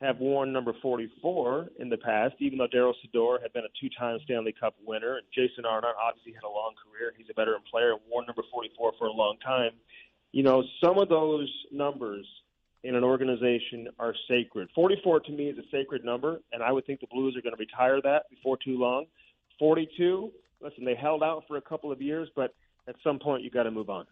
have 0.00 0.18
worn 0.18 0.52
number 0.52 0.74
forty 0.80 1.10
four 1.20 1.68
in 1.78 1.88
the 1.88 1.98
past. 1.98 2.34
Even 2.38 2.58
though 2.58 2.68
Daryl 2.68 2.94
Sydor 3.04 3.42
had 3.42 3.52
been 3.52 3.64
a 3.64 3.74
two 3.80 3.88
time 3.98 4.18
Stanley 4.24 4.54
Cup 4.58 4.74
winner, 4.86 5.16
and 5.16 5.26
Jason 5.34 5.64
Arnott 5.64 5.94
obviously 6.02 6.32
had 6.32 6.44
a 6.44 6.48
long 6.48 6.74
career. 6.82 7.12
He's 7.16 7.26
a 7.30 7.34
veteran 7.34 7.62
player 7.70 7.92
and 7.92 8.00
worn 8.10 8.26
number 8.26 8.42
forty 8.52 8.70
four 8.76 8.92
for 8.98 9.06
a 9.06 9.12
long 9.12 9.36
time. 9.44 9.72
You 10.32 10.42
know, 10.42 10.64
some 10.82 10.98
of 10.98 11.08
those 11.08 11.52
numbers 11.70 12.26
in 12.84 12.94
an 12.94 13.02
organization 13.02 13.88
are 13.98 14.14
sacred. 14.28 14.68
44 14.74 15.20
to 15.20 15.32
me 15.32 15.48
is 15.48 15.58
a 15.58 15.62
sacred 15.72 16.04
number, 16.04 16.40
and 16.52 16.62
I 16.62 16.70
would 16.70 16.86
think 16.86 17.00
the 17.00 17.06
Blues 17.10 17.34
are 17.36 17.40
going 17.40 17.54
to 17.54 17.58
retire 17.58 18.00
that 18.02 18.24
before 18.30 18.58
too 18.62 18.78
long. 18.78 19.06
42, 19.58 20.30
listen, 20.60 20.84
they 20.84 20.94
held 20.94 21.22
out 21.22 21.44
for 21.48 21.56
a 21.56 21.62
couple 21.62 21.90
of 21.90 22.02
years, 22.02 22.28
but 22.36 22.54
at 22.86 22.94
some 23.02 23.18
point 23.18 23.42
you 23.42 23.50
got 23.50 23.62
to 23.62 23.70
move 23.70 23.88
on. 23.88 24.04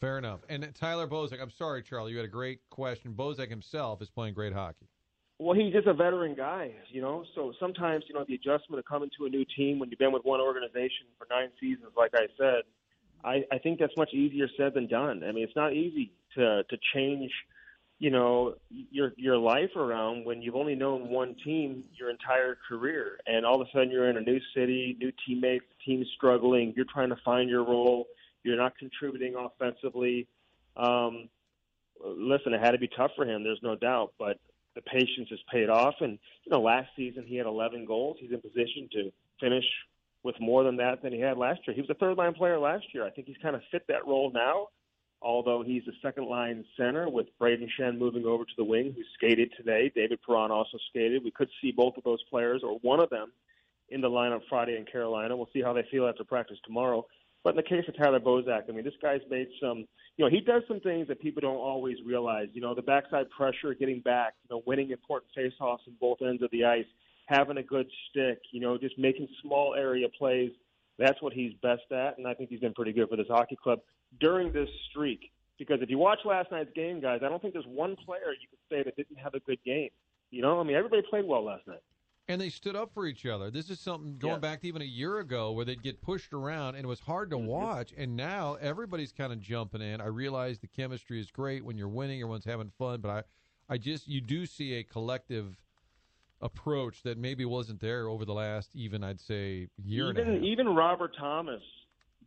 Fair 0.00 0.18
enough. 0.18 0.40
And 0.48 0.68
Tyler 0.74 1.06
Bozak, 1.06 1.40
I'm 1.40 1.50
sorry, 1.50 1.82
Charlie, 1.82 2.12
you 2.12 2.18
had 2.18 2.26
a 2.26 2.28
great 2.30 2.60
question. 2.70 3.14
Bozak 3.14 3.48
himself 3.48 4.02
is 4.02 4.10
playing 4.10 4.34
great 4.34 4.52
hockey. 4.52 4.86
Well, 5.38 5.58
he's 5.58 5.72
just 5.72 5.86
a 5.86 5.94
veteran 5.94 6.34
guy, 6.34 6.72
you 6.90 7.00
know. 7.00 7.24
So 7.34 7.54
sometimes, 7.58 8.04
you 8.08 8.14
know, 8.14 8.26
the 8.28 8.34
adjustment 8.34 8.78
of 8.78 8.84
coming 8.84 9.08
to 9.18 9.24
a 9.24 9.30
new 9.30 9.46
team 9.56 9.78
when 9.78 9.88
you've 9.88 9.98
been 9.98 10.12
with 10.12 10.24
one 10.24 10.40
organization 10.40 11.06
for 11.18 11.26
nine 11.30 11.48
seasons, 11.58 11.92
like 11.96 12.10
I 12.14 12.26
said, 12.36 12.62
I, 13.24 13.44
I 13.50 13.58
think 13.58 13.78
that's 13.78 13.96
much 13.96 14.12
easier 14.12 14.48
said 14.58 14.74
than 14.74 14.86
done. 14.86 15.22
I 15.26 15.32
mean, 15.32 15.44
it's 15.44 15.56
not 15.56 15.72
easy 15.72 16.12
to 16.36 16.62
to 16.64 16.76
change 16.94 17.30
you 18.00 18.08
know 18.10 18.54
your 18.70 19.12
your 19.16 19.36
life 19.36 19.76
around 19.76 20.24
when 20.24 20.40
you've 20.40 20.56
only 20.56 20.74
known 20.74 21.10
one 21.10 21.36
team 21.44 21.84
your 21.96 22.10
entire 22.10 22.56
career, 22.66 23.18
and 23.26 23.44
all 23.46 23.60
of 23.60 23.68
a 23.68 23.70
sudden 23.70 23.90
you're 23.90 24.08
in 24.08 24.16
a 24.16 24.22
new 24.22 24.40
city, 24.56 24.96
new 24.98 25.12
teammates, 25.24 25.66
the 25.68 25.84
team's 25.92 26.08
struggling. 26.16 26.72
You're 26.74 26.86
trying 26.92 27.10
to 27.10 27.18
find 27.24 27.48
your 27.48 27.62
role. 27.62 28.06
You're 28.42 28.56
not 28.56 28.76
contributing 28.78 29.34
offensively. 29.36 30.26
Um, 30.78 31.28
listen, 32.02 32.54
it 32.54 32.60
had 32.60 32.70
to 32.70 32.78
be 32.78 32.88
tough 32.88 33.10
for 33.14 33.26
him. 33.26 33.44
There's 33.44 33.60
no 33.62 33.76
doubt, 33.76 34.14
but 34.18 34.38
the 34.74 34.80
patience 34.80 35.28
has 35.28 35.38
paid 35.52 35.68
off. 35.68 35.94
And 36.00 36.18
you 36.44 36.50
know, 36.50 36.62
last 36.62 36.88
season 36.96 37.24
he 37.26 37.36
had 37.36 37.46
11 37.46 37.84
goals. 37.84 38.16
He's 38.18 38.32
in 38.32 38.40
position 38.40 38.88
to 38.92 39.12
finish 39.38 39.64
with 40.22 40.36
more 40.40 40.64
than 40.64 40.76
that 40.78 41.02
than 41.02 41.12
he 41.12 41.20
had 41.20 41.36
last 41.36 41.60
year. 41.66 41.74
He 41.74 41.82
was 41.82 41.90
a 41.90 41.94
third 41.94 42.16
line 42.16 42.32
player 42.32 42.58
last 42.58 42.86
year. 42.94 43.04
I 43.04 43.10
think 43.10 43.26
he's 43.26 43.36
kind 43.42 43.54
of 43.54 43.60
fit 43.70 43.84
that 43.88 44.06
role 44.06 44.30
now. 44.32 44.68
Although 45.22 45.62
he's 45.62 45.82
a 45.86 45.92
second 46.00 46.26
line 46.26 46.64
center 46.76 47.08
with 47.08 47.26
Brayden 47.38 47.68
Schenn 47.78 47.98
moving 47.98 48.24
over 48.24 48.44
to 48.44 48.52
the 48.56 48.64
wing, 48.64 48.94
who 48.96 49.02
skated 49.14 49.52
today. 49.56 49.92
David 49.94 50.20
Perron 50.26 50.50
also 50.50 50.78
skated. 50.88 51.22
We 51.22 51.30
could 51.30 51.50
see 51.60 51.72
both 51.72 51.96
of 51.98 52.04
those 52.04 52.22
players 52.30 52.62
or 52.64 52.78
one 52.82 53.00
of 53.00 53.10
them 53.10 53.30
in 53.90 54.00
the 54.00 54.08
lineup 54.08 54.40
Friday 54.48 54.76
in 54.76 54.86
Carolina. 54.86 55.36
We'll 55.36 55.50
see 55.52 55.60
how 55.60 55.74
they 55.74 55.86
feel 55.90 56.06
after 56.08 56.24
practice 56.24 56.58
tomorrow. 56.64 57.06
But 57.42 57.50
in 57.50 57.56
the 57.56 57.62
case 57.62 57.84
of 57.88 57.96
Tyler 57.96 58.20
Bozak, 58.20 58.68
I 58.68 58.72
mean, 58.72 58.84
this 58.84 58.94
guy's 59.00 59.20
made 59.30 59.48
some, 59.60 59.86
you 60.16 60.24
know, 60.24 60.30
he 60.30 60.40
does 60.40 60.62
some 60.68 60.80
things 60.80 61.08
that 61.08 61.20
people 61.20 61.40
don't 61.40 61.56
always 61.56 61.96
realize. 62.04 62.48
You 62.52 62.60
know, 62.60 62.74
the 62.74 62.82
backside 62.82 63.30
pressure, 63.30 63.74
getting 63.74 64.00
back, 64.00 64.34
you 64.42 64.54
know, 64.54 64.62
winning 64.66 64.90
important 64.90 65.30
faceoffs 65.36 65.86
on 65.86 65.94
both 66.00 66.22
ends 66.22 66.42
of 66.42 66.50
the 66.50 66.64
ice, 66.64 66.84
having 67.26 67.56
a 67.56 67.62
good 67.62 67.86
stick, 68.10 68.40
you 68.52 68.60
know, 68.60 68.76
just 68.76 68.98
making 68.98 69.28
small 69.42 69.74
area 69.74 70.06
plays. 70.08 70.50
That's 70.98 71.20
what 71.22 71.32
he's 71.32 71.54
best 71.62 71.90
at, 71.92 72.18
and 72.18 72.26
I 72.26 72.34
think 72.34 72.50
he's 72.50 72.60
been 72.60 72.74
pretty 72.74 72.92
good 72.92 73.08
for 73.08 73.16
this 73.16 73.28
hockey 73.28 73.56
club 73.56 73.80
during 74.18 74.52
this 74.52 74.68
streak. 74.90 75.30
Because 75.58 75.82
if 75.82 75.90
you 75.90 75.98
watch 75.98 76.20
last 76.24 76.50
night's 76.50 76.70
game, 76.74 77.00
guys, 77.00 77.20
I 77.24 77.28
don't 77.28 77.40
think 77.40 77.52
there's 77.52 77.66
one 77.66 77.94
player 78.06 78.32
you 78.40 78.48
could 78.48 78.58
say 78.70 78.82
that 78.82 78.96
didn't 78.96 79.18
have 79.18 79.34
a 79.34 79.40
good 79.40 79.58
game. 79.64 79.90
You 80.30 80.42
know, 80.42 80.58
I 80.58 80.62
mean, 80.64 80.74
everybody 80.76 81.02
played 81.08 81.26
well 81.26 81.44
last 81.44 81.66
night. 81.66 81.82
And 82.28 82.40
they 82.40 82.48
stood 82.48 82.76
up 82.76 82.94
for 82.94 83.06
each 83.06 83.26
other. 83.26 83.50
This 83.50 83.68
is 83.70 83.80
something 83.80 84.16
going 84.16 84.34
Yeah. 84.34 84.38
back 84.38 84.60
to 84.60 84.68
even 84.68 84.82
a 84.82 84.86
year 84.86 85.18
ago 85.18 85.52
where 85.52 85.64
they'd 85.64 85.82
get 85.82 86.00
pushed 86.00 86.32
around 86.32 86.76
and 86.76 86.84
it 86.84 86.88
was 86.88 87.00
hard 87.00 87.30
to 87.30 87.36
Mm-hmm. 87.36 87.46
watch. 87.46 87.92
And 87.96 88.16
now 88.16 88.54
everybody's 88.60 89.12
kind 89.12 89.32
of 89.32 89.40
jumping 89.40 89.82
in. 89.82 90.00
I 90.00 90.06
realize 90.06 90.60
the 90.60 90.68
chemistry 90.68 91.18
is 91.20 91.30
great 91.30 91.64
when 91.64 91.76
you're 91.76 91.88
winning, 91.88 92.20
everyone's 92.20 92.44
having 92.44 92.70
fun, 92.78 93.00
but 93.00 93.10
I, 93.10 93.22
I 93.74 93.78
just 93.78 94.06
you 94.08 94.20
do 94.20 94.46
see 94.46 94.74
a 94.74 94.84
collective 94.84 95.56
approach 96.40 97.02
that 97.02 97.18
maybe 97.18 97.44
wasn't 97.44 97.80
there 97.80 98.08
over 98.08 98.24
the 98.24 98.32
last 98.32 98.74
even 98.74 99.04
I'd 99.04 99.20
say 99.20 99.68
year 99.76 100.08
and 100.08 100.18
a 100.18 100.24
half. 100.24 100.30
even 100.34 100.44
even 100.44 100.68
Robert 100.68 101.14
Thomas 101.18 101.60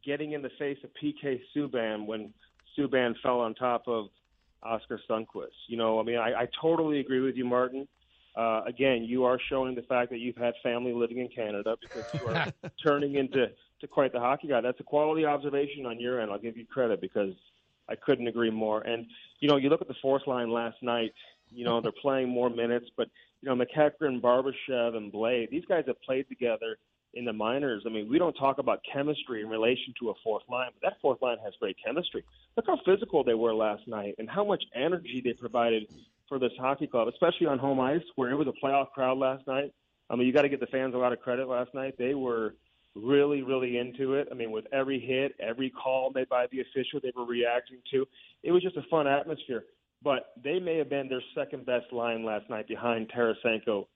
getting 0.06 0.34
in 0.34 0.42
the 0.42 0.50
face 0.60 0.78
of 0.84 0.90
PK 1.02 1.40
Subban 1.56 2.06
when 2.06 2.34
Subban 2.78 3.14
fell 3.22 3.40
on 3.40 3.54
top 3.56 3.88
of 3.88 4.08
Oskar 4.64 5.00
Sundqvist. 5.10 5.68
You 5.68 5.78
know, 5.78 6.00
I 6.00 6.04
mean, 6.04 6.18
I, 6.18 6.42
I 6.42 6.48
totally 6.62 7.00
agree 7.00 7.20
with 7.20 7.36
you, 7.36 7.46
Martin. 7.46 7.88
Uh, 8.36 8.62
again, 8.66 9.04
you 9.04 9.26
are 9.26 9.38
showing 9.50 9.76
the 9.76 9.84
fact 9.84 10.10
that 10.10 10.20
you've 10.20 10.38
had 10.38 10.54
family 10.64 10.92
living 10.92 11.20
in 11.20 11.28
Canada 11.28 11.76
because 11.80 12.06
you 12.14 12.28
are 12.28 12.52
turning 12.84 13.16
into 13.16 13.48
to 13.82 13.88
quite 13.88 14.12
the 14.12 14.20
hockey 14.20 14.48
guy. 14.48 14.62
That's 14.62 14.80
a 14.80 14.84
quality 14.84 15.26
observation 15.26 15.86
on 15.86 16.00
your 16.00 16.20
end. 16.20 16.32
I'll 16.32 16.40
give 16.40 16.58
you 16.58 16.66
credit 16.66 17.00
because 17.00 17.34
I 17.88 17.96
couldn't 17.96 18.28
agree 18.28 18.50
more. 18.50 18.82
And 18.82 19.06
you 19.40 19.48
know, 19.48 19.58
you 19.58 19.70
look 19.70 19.82
at 19.82 19.88
the 19.88 19.96
fourth 20.02 20.26
line 20.26 20.50
last 20.50 20.78
night. 20.82 21.14
You 21.52 21.66
know, 21.66 21.80
they're 21.82 21.92
playing 22.02 22.30
more 22.30 22.50
minutes, 22.50 22.88
but 22.98 23.08
you 23.42 23.50
know, 23.50 23.56
MacEachern, 23.56 24.22
Barbashev, 24.22 24.96
and 24.96 25.12
Blais. 25.12 25.50
These 25.50 25.66
guys 25.66 25.84
have 25.88 26.02
played 26.02 26.28
together 26.30 26.78
in 27.14 27.26
the 27.26 27.34
minors. 27.34 27.84
I 27.86 27.90
mean, 27.90 28.10
we 28.10 28.18
don't 28.18 28.34
talk 28.34 28.58
about 28.58 28.82
chemistry 28.92 29.42
in 29.42 29.50
relation 29.50 29.94
to 30.00 30.10
a 30.10 30.14
fourth 30.24 30.44
line, 30.50 30.70
but 30.74 30.88
that 30.88 31.02
fourth 31.02 31.22
line 31.22 31.38
has 31.44 31.54
great 31.60 31.78
chemistry. 31.84 32.24
Look 32.58 32.66
how 32.68 32.80
physical 32.86 33.24
they 33.24 33.34
were 33.34 33.54
last 33.54 33.88
night 33.88 34.16
and 34.18 34.30
how 34.30 34.44
much 34.44 34.64
energy 34.76 35.22
they 35.24 35.34
provided 35.34 35.88
for 36.28 36.40
this 36.40 36.52
hockey 36.60 36.88
club, 36.88 37.08
especially 37.08 37.48
on 37.48 37.60
home 37.60 37.80
ice 37.80 38.02
where 38.16 38.32
it 38.32 38.36
was 38.36 38.48
a 38.48 38.66
playoff 38.66 38.92
crowd 38.92 39.18
last 39.18 39.46
night. 39.48 39.74
I 40.10 40.16
mean, 40.16 40.28
you 40.28 40.34
got 40.34 40.44
to 40.44 40.50
give 40.50 40.60
the 40.60 40.68
fans 40.68 40.96
a 40.96 40.98
lot 40.98 41.14
of 41.14 41.20
credit 41.22 41.48
last 41.48 41.74
night. 41.74 41.96
They 41.98 42.14
were 42.14 42.56
really, 42.96 43.42
really 43.42 43.78
into 43.78 44.16
it. 44.16 44.28
I 44.32 44.36
mean, 44.36 44.52
with 44.52 44.66
every 44.72 45.00
hit, 45.00 45.34
every 45.40 45.70
call 45.70 46.12
made 46.14 46.30
by 46.30 46.48
the 46.52 46.62
official, 46.62 47.00
they 47.02 47.12
were 47.16 47.26
reacting 47.26 47.78
to. 47.92 48.08
It 48.44 48.52
was 48.52 48.62
just 48.62 48.78
a 48.78 48.84
fun 48.90 49.08
atmosphere. 49.08 49.66
But 50.04 50.34
they 50.44 50.60
may 50.60 50.78
have 50.78 50.90
been 50.90 51.08
their 51.08 51.24
second 51.34 51.66
best 51.66 51.92
line 51.92 52.26
last 52.26 52.50
night 52.50 52.68
behind 52.68 53.10
Tarasenko 53.10 53.88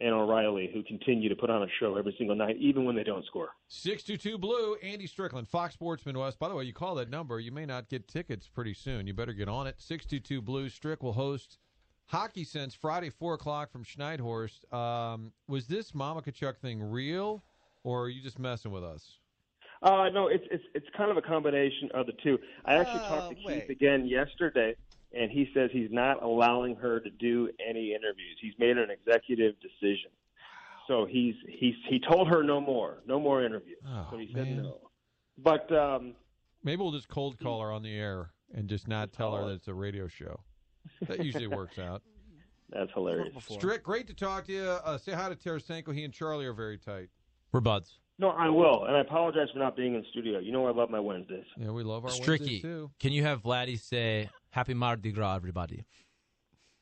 and 0.00 0.12
O'Reilly, 0.14 0.70
who 0.72 0.82
continue 0.82 1.28
to 1.28 1.36
put 1.36 1.48
on 1.50 1.62
a 1.62 1.66
show 1.80 1.96
every 1.96 2.14
single 2.18 2.36
night, 2.36 2.56
even 2.58 2.84
when 2.84 2.94
they 2.96 3.02
don't 3.02 3.24
score. 3.26 3.48
622 3.68 4.38
Blue, 4.38 4.74
Andy 4.82 5.06
Strickland, 5.06 5.48
Fox 5.48 5.74
Sports 5.74 6.04
Midwest. 6.04 6.38
By 6.38 6.48
the 6.48 6.54
way, 6.54 6.64
you 6.64 6.72
call 6.72 6.94
that 6.96 7.08
number, 7.10 7.40
you 7.40 7.52
may 7.52 7.66
not 7.66 7.88
get 7.88 8.06
tickets 8.08 8.48
pretty 8.48 8.74
soon. 8.74 9.06
You 9.06 9.14
better 9.14 9.32
get 9.32 9.48
on 9.48 9.66
it. 9.66 9.76
622 9.78 10.42
Blue, 10.42 10.68
Strick 10.68 11.02
will 11.02 11.14
host 11.14 11.58
Hockey 12.06 12.44
Sense 12.44 12.74
Friday, 12.74 13.10
4 13.10 13.34
o'clock 13.34 13.70
from 13.72 13.84
Schneithorst. 13.84 14.72
Um, 14.72 15.32
was 15.48 15.66
this 15.66 15.94
Mama 15.94 16.22
Tkachuk 16.22 16.58
thing 16.58 16.82
real, 16.82 17.42
or 17.82 18.02
are 18.04 18.08
you 18.08 18.22
just 18.22 18.38
messing 18.38 18.70
with 18.72 18.84
us? 18.84 19.18
Uh, 19.82 20.08
no, 20.08 20.26
it's 20.28 20.44
it's 20.50 20.64
it's 20.74 20.86
kind 20.96 21.10
of 21.10 21.18
a 21.18 21.22
combination 21.22 21.90
of 21.92 22.06
the 22.06 22.12
two. 22.24 22.38
I 22.64 22.76
actually 22.76 23.00
Uh, 23.00 23.08
talked 23.08 23.28
to 23.28 23.34
Keith 23.34 23.68
again 23.68 24.06
yesterday, 24.06 24.74
and 25.12 25.30
he 25.30 25.48
says 25.54 25.70
he's 25.72 25.90
not 25.90 26.22
allowing 26.22 26.76
her 26.76 27.00
to 27.00 27.10
do 27.10 27.48
any 27.66 27.90
interviews. 27.90 28.38
He's 28.40 28.54
made 28.58 28.76
an 28.76 28.88
executive 28.90 29.54
decision. 29.60 30.10
So 30.86 31.06
he's 31.06 31.34
he's 31.48 31.74
he 31.88 32.00
told 32.00 32.28
her 32.28 32.42
no 32.42 32.60
more, 32.60 32.98
no 33.06 33.18
more 33.18 33.44
interviews. 33.44 33.78
Oh, 33.86 34.08
so 34.10 34.18
he 34.18 34.30
said 34.32 34.46
man. 34.46 34.62
no. 34.62 34.78
But 35.38 35.70
um, 35.72 36.14
Maybe 36.62 36.82
we'll 36.82 36.92
just 36.92 37.08
cold 37.08 37.38
call 37.38 37.60
her 37.60 37.70
on 37.70 37.82
the 37.82 37.94
air 37.94 38.30
and 38.54 38.68
just 38.68 38.88
not 38.88 39.12
tell 39.12 39.34
her 39.34 39.46
that 39.46 39.54
it's 39.54 39.68
a 39.68 39.74
radio 39.74 40.08
show. 40.08 40.40
That 41.06 41.24
usually 41.24 41.46
works 41.46 41.78
out. 41.78 42.02
that's 42.70 42.90
hilarious. 42.94 43.34
Strick, 43.48 43.82
great 43.82 44.06
to 44.06 44.14
talk 44.14 44.46
to 44.46 44.52
you. 44.52 44.62
Uh, 44.62 44.98
say 44.98 45.12
hi 45.12 45.28
to 45.28 45.36
Tarasenko. 45.36 45.94
He 45.94 46.04
and 46.04 46.12
Charlie 46.14 46.46
are 46.46 46.52
very 46.52 46.78
tight. 46.78 47.08
We're 47.52 47.60
buds. 47.60 47.98
No, 48.18 48.30
I 48.30 48.48
will, 48.48 48.86
and 48.86 48.96
I 48.96 49.00
apologize 49.00 49.48
for 49.52 49.58
not 49.58 49.76
being 49.76 49.94
in 49.94 50.04
studio. 50.10 50.38
You 50.38 50.50
know 50.50 50.66
I 50.66 50.72
love 50.72 50.88
my 50.88 51.00
Wednesdays. 51.00 51.44
Yeah, 51.58 51.70
we 51.70 51.82
love 51.82 52.04
our 52.04 52.10
Wednesdays, 52.10 52.40
Stricky, 52.40 52.62
too. 52.62 52.90
can 52.98 53.12
you 53.12 53.22
have 53.22 53.42
Vladdy 53.42 53.78
say 53.78 54.30
Happy 54.50 54.74
Mardi 54.74 55.12
Gras, 55.12 55.36
everybody? 55.36 55.84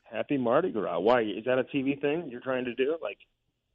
Happy 0.03 0.37
Mardi 0.37 0.71
Gras. 0.71 0.99
Why 0.99 1.21
is 1.21 1.45
that 1.45 1.59
a 1.59 1.63
TV 1.63 1.99
thing 1.99 2.29
you're 2.29 2.41
trying 2.41 2.65
to 2.65 2.73
do? 2.75 2.97
Like, 3.01 3.17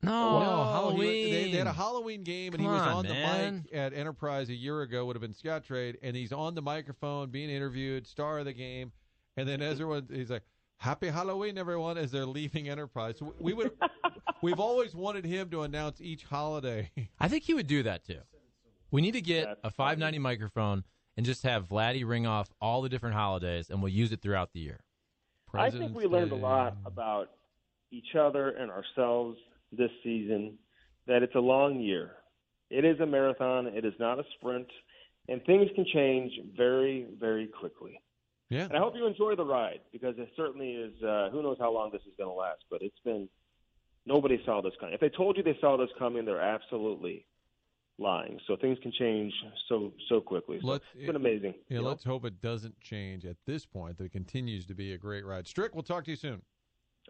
No, 0.03 0.12
oh, 0.12 0.40
No, 0.40 0.64
Halloween. 0.72 1.26
he- 1.26 1.31
they, 1.33 1.50
they 1.53 1.59
had 1.59 1.66
a 1.66 1.72
Halloween 1.72 2.22
game, 2.22 2.55
and 2.55 2.62
he 2.62 2.66
was 2.68 2.81
on, 2.81 2.88
on, 2.88 3.09
man. 3.09 3.55
the 3.57 3.62
mic 3.70 3.74
at 3.74 3.92
Enterprise 3.92 4.48
a 4.48 4.55
year 4.55 4.83
ago. 4.83 5.05
Would 5.07 5.16
have 5.16 5.20
been 5.20 5.35
Scottrade, 5.35 5.96
and 6.03 6.16
he's 6.16 6.33
on 6.33 6.55
the 6.55 6.62
microphone 6.62 7.31
being 7.31 7.50
interviewed, 7.50 8.07
star 8.07 8.38
of 8.38 8.46
the 8.46 8.53
game, 8.55 8.92
and 9.37 9.46
then 9.48 9.61
as 9.61 9.81
everyone, 9.81 10.09
he's 10.11 10.31
like, 10.31 10.44
"Happy 10.79 11.09
Halloween, 11.09 11.59
everyone!" 11.59 11.98
As 11.98 12.11
they're 12.11 12.24
leaving 12.24 12.68
Enterprise, 12.70 13.16
so 13.18 13.35
we 13.38 13.53
would, 13.53 13.72
we've 14.42 14.61
always 14.61 14.94
wanted 14.94 15.26
him 15.26 15.50
to 15.50 15.62
announce 15.62 16.00
each 16.00 16.24
holiday. 16.24 16.90
I 17.18 17.29
think 17.29 17.42
he 17.44 17.53
would 17.53 17.66
do 17.66 17.83
that 17.83 18.05
too. 18.05 18.20
We 18.90 19.03
need 19.03 19.12
to 19.12 19.20
get 19.20 19.44
That's 19.46 19.61
a 19.64 19.70
590 19.70 20.18
microphone 20.18 20.85
and 21.16 21.26
just 21.26 21.42
have 21.42 21.68
Vladdy 21.68 22.06
ring 22.06 22.26
off 22.26 22.52
all 22.60 22.82
the 22.82 22.88
different 22.88 23.14
holidays, 23.14 23.70
and 23.70 23.82
we'll 23.82 23.92
use 23.92 24.12
it 24.12 24.22
throughout 24.22 24.52
the 24.52 24.60
year. 24.60 24.80
I 25.52 25.70
think 25.70 25.94
we 25.94 26.06
learned 26.06 26.32
a 26.32 26.36
lot 26.36 26.76
about 26.86 27.30
each 27.90 28.14
other 28.18 28.50
and 28.50 28.70
ourselves 28.70 29.36
this 29.72 29.90
season. 30.04 30.58
That 31.06 31.22
it's 31.22 31.34
a 31.34 31.40
long 31.40 31.80
year. 31.80 32.12
It 32.70 32.84
is 32.84 33.00
a 33.00 33.06
marathon. 33.06 33.66
It 33.66 33.84
is 33.84 33.94
not 33.98 34.20
a 34.20 34.22
sprint, 34.38 34.68
and 35.28 35.42
things 35.44 35.68
can 35.74 35.84
change 35.92 36.32
very, 36.56 37.06
very 37.18 37.48
quickly. 37.48 38.00
Yeah, 38.48 38.64
And 38.64 38.76
I 38.76 38.78
hope 38.78 38.94
you 38.96 39.06
enjoy 39.06 39.36
the 39.36 39.44
ride 39.44 39.80
because 39.92 40.14
it 40.18 40.28
certainly 40.36 40.72
is. 40.72 41.02
Uh, 41.02 41.30
who 41.30 41.42
knows 41.42 41.56
how 41.58 41.72
long 41.72 41.90
this 41.92 42.02
is 42.02 42.12
going 42.18 42.28
to 42.28 42.34
last? 42.34 42.64
But 42.70 42.82
it's 42.82 42.98
been 43.04 43.28
nobody 44.06 44.40
saw 44.44 44.60
this 44.60 44.72
coming. 44.78 44.94
If 44.94 45.00
they 45.00 45.08
told 45.08 45.36
you 45.36 45.42
they 45.42 45.56
saw 45.60 45.76
this 45.76 45.90
coming, 45.98 46.24
they're 46.24 46.40
absolutely 46.40 47.26
lying. 48.00 48.38
So 48.46 48.56
things 48.56 48.78
can 48.82 48.92
change 48.92 49.32
so 49.68 49.92
so 50.08 50.20
quickly. 50.20 50.58
So 50.60 50.66
Let- 50.68 50.82
it's 50.94 51.06
been 51.06 51.16
amazing. 51.16 51.54
yeah. 51.68 51.76
you 51.76 51.82
know? 51.82 51.88
Let's 51.88 52.04
hope 52.04 52.24
it 52.24 52.40
doesn't 52.40 52.80
change 52.80 53.24
at 53.24 53.36
this 53.46 53.66
point. 53.66 53.98
That 53.98 54.04
it 54.04 54.12
continues 54.12 54.66
to 54.66 54.74
be 54.74 54.92
a 54.92 54.98
great 54.98 55.24
ride. 55.24 55.46
Strick, 55.46 55.74
we'll 55.74 55.82
talk 55.82 56.04
to 56.04 56.10
you 56.10 56.16
soon. 56.16 56.42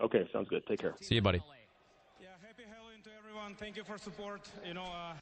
Okay, 0.03 0.29
sounds 0.33 0.49
good. 0.49 0.63
Take 0.67 0.81
care. 0.81 0.95
See 1.01 1.15
you, 1.17 1.23
buddy. 1.23 1.43
Yeah, 2.21 2.29
happy 2.47 2.63
Halloween 2.71 3.03
to 3.05 3.11
everyone. 3.19 3.55
Thank 3.55 3.77
you 3.77 3.85
for 3.85 3.99
support. 3.99 4.49
You 4.67 4.75
know, 4.75 4.83
uh, 4.85 5.15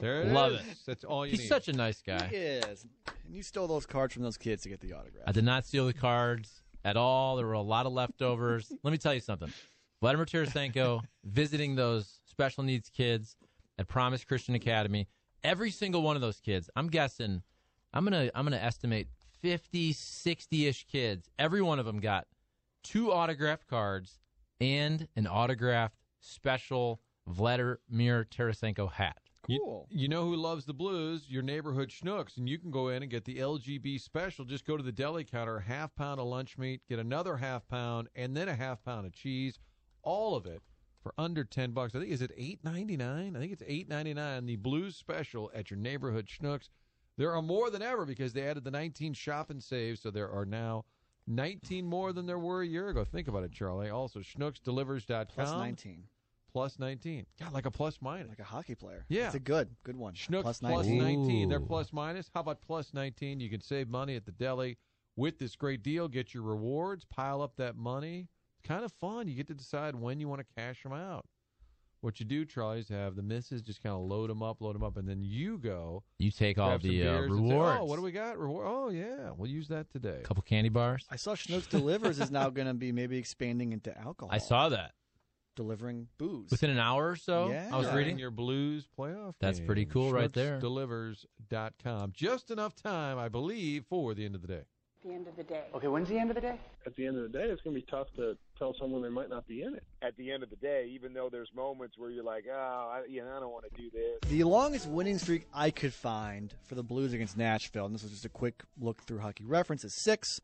There 0.00 0.22
it 0.22 0.28
Love 0.28 0.52
is. 0.52 0.60
it. 0.60 0.78
That's 0.86 1.04
all 1.04 1.24
you 1.26 1.32
He's 1.32 1.40
need. 1.40 1.48
such 1.48 1.68
a 1.68 1.72
nice 1.72 2.00
guy. 2.00 2.28
Yes. 2.32 2.86
And 3.26 3.34
you 3.34 3.42
stole 3.42 3.66
those 3.66 3.86
cards 3.86 4.14
from 4.14 4.22
those 4.22 4.36
kids 4.36 4.62
to 4.62 4.68
get 4.68 4.80
the 4.80 4.92
autograph. 4.92 5.24
I 5.26 5.32
did 5.32 5.44
not 5.44 5.64
steal 5.64 5.86
the 5.86 5.92
cards 5.94 6.62
at 6.84 6.96
all. 6.96 7.36
There 7.36 7.46
were 7.46 7.52
a 7.54 7.60
lot 7.60 7.86
of 7.86 7.92
leftovers. 7.92 8.70
Let 8.82 8.90
me 8.92 8.98
tell 8.98 9.14
you 9.14 9.20
something. 9.20 9.52
Vladimir 10.00 10.26
Tarasenko 10.26 11.02
visiting 11.24 11.74
those 11.76 12.20
special 12.26 12.62
needs 12.62 12.90
kids 12.90 13.36
at 13.78 13.88
Promise 13.88 14.24
Christian 14.24 14.54
Academy. 14.54 15.08
Every 15.42 15.70
single 15.70 16.02
one 16.02 16.16
of 16.16 16.22
those 16.22 16.40
kids, 16.40 16.70
I'm 16.74 16.88
guessing, 16.88 17.42
I'm 17.92 18.04
gonna 18.04 18.30
I'm 18.34 18.44
gonna 18.44 18.56
estimate 18.56 19.08
50, 19.42 19.92
60-ish 19.92 20.86
kids. 20.86 21.28
Every 21.38 21.60
one 21.60 21.78
of 21.78 21.84
them 21.84 22.00
got 22.00 22.26
two 22.82 23.12
autographed 23.12 23.66
cards 23.66 24.18
and 24.60 25.06
an 25.16 25.26
autographed 25.26 25.96
special 26.20 27.00
Vladimir 27.26 28.24
Tarasenko 28.24 28.90
hat. 28.90 29.18
Cool. 29.46 29.86
You, 29.90 30.08
know 30.08 30.24
who 30.24 30.36
loves 30.36 30.64
the 30.64 30.72
blues? 30.72 31.26
Your 31.28 31.42
neighborhood 31.42 31.90
Schnucks, 31.90 32.38
and 32.38 32.48
you 32.48 32.58
can 32.58 32.70
go 32.70 32.88
in 32.88 33.02
and 33.02 33.10
get 33.10 33.26
the 33.26 33.36
LGB 33.36 34.00
special. 34.00 34.46
Just 34.46 34.64
go 34.64 34.78
to 34.78 34.82
the 34.82 34.92
deli 34.92 35.24
counter, 35.24 35.60
half 35.60 35.94
pound 35.94 36.18
of 36.18 36.26
lunch 36.26 36.56
meat, 36.56 36.80
get 36.88 36.98
another 36.98 37.36
half 37.36 37.68
pound, 37.68 38.08
and 38.14 38.34
then 38.34 38.48
a 38.48 38.54
half 38.54 38.82
pound 38.82 39.04
of 39.04 39.12
cheese. 39.12 39.58
All 40.02 40.34
of 40.34 40.46
it 40.46 40.62
for 41.04 41.14
under 41.18 41.44
ten 41.44 41.70
bucks. 41.70 41.94
I 41.94 42.00
think 42.00 42.10
is 42.10 42.22
it 42.22 42.32
eight 42.36 42.64
ninety 42.64 42.96
nine? 42.96 43.36
I 43.36 43.38
think 43.38 43.52
it's 43.52 43.62
eight 43.68 43.88
ninety 43.88 44.14
nine. 44.14 44.46
The 44.46 44.56
blues 44.56 44.96
special 44.96 45.52
at 45.54 45.70
your 45.70 45.78
neighborhood 45.78 46.26
Schnucks. 46.26 46.70
There 47.16 47.32
are 47.32 47.42
more 47.42 47.70
than 47.70 47.82
ever 47.82 48.04
because 48.04 48.32
they 48.32 48.42
added 48.42 48.64
the 48.64 48.72
nineteen 48.72 49.12
shop 49.12 49.50
and 49.50 49.62
save, 49.62 49.98
so 49.98 50.10
there 50.10 50.30
are 50.30 50.44
now. 50.44 50.86
19 51.26 51.86
more 51.86 52.12
than 52.12 52.26
there 52.26 52.38
were 52.38 52.60
a 52.60 52.66
year 52.66 52.88
ago. 52.88 53.02
Think 53.02 53.28
about 53.28 53.44
it, 53.44 53.52
Charlie. 53.52 53.88
Also, 53.88 54.20
schnucksdelivers.com. 54.20 55.26
Plus 55.34 55.52
19. 55.52 56.04
Plus 56.52 56.78
19. 56.78 57.26
God, 57.40 57.52
like 57.52 57.64
a 57.64 57.70
plus 57.70 57.98
minus. 58.02 58.28
Like 58.28 58.40
a 58.40 58.44
hockey 58.44 58.74
player. 58.74 59.06
Yeah. 59.08 59.26
It's 59.26 59.34
a 59.34 59.40
good, 59.40 59.70
good 59.84 59.96
one. 59.96 60.12
Schnucks 60.12 60.42
Plus 60.42 60.58
plus 60.58 60.86
19. 60.86 60.98
19. 60.98 61.48
They're 61.48 61.60
plus 61.60 61.94
minus. 61.94 62.30
How 62.34 62.40
about 62.40 62.60
plus 62.60 62.92
19? 62.92 63.40
You 63.40 63.48
can 63.48 63.62
save 63.62 63.88
money 63.88 64.16
at 64.16 64.26
the 64.26 64.32
deli 64.32 64.76
with 65.16 65.38
this 65.38 65.56
great 65.56 65.82
deal. 65.82 66.08
Get 66.08 66.34
your 66.34 66.42
rewards, 66.42 67.06
pile 67.06 67.40
up 67.40 67.56
that 67.56 67.74
money. 67.76 68.28
It's 68.64 68.68
kind 68.68 68.84
of 68.84 68.92
fun. 68.92 69.28
You 69.28 69.34
get 69.34 69.46
to 69.48 69.54
decide 69.54 69.94
when 69.94 70.20
you 70.20 70.28
want 70.28 70.40
to 70.40 70.46
cash 70.56 70.82
them 70.82 70.92
out. 70.94 71.26
What 72.00 72.18
you 72.20 72.24
do, 72.26 72.44
Charlie, 72.46 72.80
is 72.80 72.88
have 72.88 73.14
the 73.16 73.22
missus 73.22 73.60
just 73.62 73.82
kind 73.82 73.94
of 73.94 74.02
load 74.02 74.28
them 74.30 74.42
up, 74.42 74.60
load 74.60 74.74
them 74.74 74.82
up, 74.82 74.96
and 74.96 75.06
then 75.08 75.22
you 75.22 75.58
go 75.58 76.02
You 76.18 76.30
take 76.30 76.58
all 76.58 76.68
grab 76.68 76.82
some 76.82 76.90
the 76.90 77.02
uh, 77.02 77.12
beers 77.12 77.30
and 77.30 77.48
say, 77.48 77.54
rewards. 77.54 77.78
oh, 77.80 77.84
what 77.84 77.96
do 77.96 78.02
we 78.02 78.12
got? 78.12 78.38
Reward. 78.38 78.66
Oh, 78.68 78.88
yeah. 78.90 79.30
We'll 79.36 79.50
use 79.50 79.68
that 79.68 79.90
today. 79.90 80.20
couple 80.22 80.42
candy 80.42 80.68
bars. 80.70 81.06
I 81.10 81.16
saw 81.16 81.34
Schnucks 81.34 81.68
Delivers 81.68 82.18
is 82.20 82.30
now 82.30 82.50
going 82.50 82.66
to 82.68 82.74
be 82.74 82.92
maybe 82.92 83.16
expanding 83.18 83.72
into 83.72 83.96
alcohol. 83.98 84.28
I 84.34 84.38
saw 84.38 84.68
that 84.70 84.92
delivering 85.56 86.08
booze. 86.18 86.50
within 86.50 86.68
an 86.70 86.78
hour 86.78 87.10
or 87.10 87.16
so. 87.16 87.48
Yeah. 87.50 87.70
I 87.72 87.76
was 87.76 87.86
During 87.86 87.98
reading. 87.98 88.18
your 88.18 88.30
Blues 88.30 88.86
playoff. 88.98 89.34
That's 89.40 89.58
game. 89.58 89.66
pretty 89.66 89.84
cool 89.86 90.12
right 90.12 90.32
there. 90.32 90.58
Schnucksdelivers.com. 90.60 92.12
Just 92.14 92.50
enough 92.50 92.74
time, 92.74 93.18
I 93.18 93.28
believe, 93.28 93.84
for 93.88 94.14
the 94.14 94.24
end 94.24 94.34
of 94.34 94.42
the 94.42 94.48
day. 94.48 94.62
The 95.04 95.12
end 95.12 95.28
of 95.28 95.36
the 95.36 95.42
day. 95.42 95.64
Okay, 95.74 95.86
when's 95.86 96.08
the 96.08 96.18
end 96.18 96.30
of 96.30 96.34
the 96.34 96.40
day? 96.40 96.58
At 96.86 96.96
the 96.96 97.06
end 97.06 97.16
of 97.16 97.30
the 97.30 97.38
day, 97.38 97.44
it's 97.44 97.60
going 97.62 97.76
to 97.76 97.80
be 97.80 97.86
tough 97.90 98.08
to 98.16 98.36
tell 98.58 98.74
someone 98.78 99.02
they 99.02 99.10
might 99.10 99.28
not 99.28 99.46
be 99.46 99.62
in 99.62 99.74
it. 99.74 99.84
At 100.02 100.16
the 100.16 100.32
end 100.32 100.42
of 100.42 100.50
the 100.50 100.56
day, 100.56 100.90
even 100.92 101.12
though 101.12 101.28
there's 101.30 101.50
moments 101.54 101.98
where 101.98 102.10
you're 102.10 102.24
like, 102.24 102.44
oh, 102.50 102.54
I, 102.92 103.02
you 103.08 103.22
know, 103.22 103.36
I 103.36 103.40
don't 103.40 103.52
want 103.52 103.66
to 103.70 103.80
do 103.80 103.90
this. 103.90 104.30
The 104.30 104.44
longest 104.44 104.88
winning 104.88 105.18
streak 105.18 105.46
I 105.52 105.70
could 105.70 105.92
find 105.92 106.54
for 106.64 106.74
the 106.74 106.82
Blues 106.82 107.12
against 107.12 107.36
Nashville, 107.36 107.86
and 107.86 107.94
this 107.94 108.02
was 108.02 108.12
just 108.12 108.24
a 108.24 108.30
quick 108.30 108.62
look 108.80 109.02
through 109.02 109.18
hockey 109.18 109.44
reference, 109.44 109.84
is 109.84 109.94
six 109.94 110.40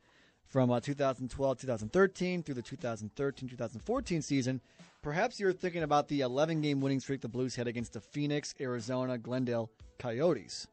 from 0.46 0.70
uh, 0.70 0.81
2012 0.81 1.59
2013 1.61 2.42
through 2.42 2.55
the 2.55 2.62
2013 2.62 3.49
2014 3.49 4.23
season. 4.23 4.61
Perhaps 5.03 5.40
you're 5.40 5.55
thinking 5.55 5.83
about 5.83 6.09
the 6.09 6.20
11 6.20 6.61
game 6.61 6.81
winning 6.81 7.01
streak 7.01 7.23
the 7.23 7.29
Blues 7.29 7.55
had 7.57 7.66
against 7.66 7.94
the 7.94 8.01
Phoenix, 8.01 8.55
Arizona, 8.61 9.16
Glendale 9.16 9.70
Coyotes. 9.99 10.66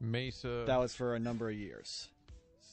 Mesa. 0.00 0.64
That 0.66 0.78
was 0.78 0.94
for 0.94 1.14
a 1.14 1.18
number 1.18 1.48
of 1.48 1.56
years. 1.56 2.10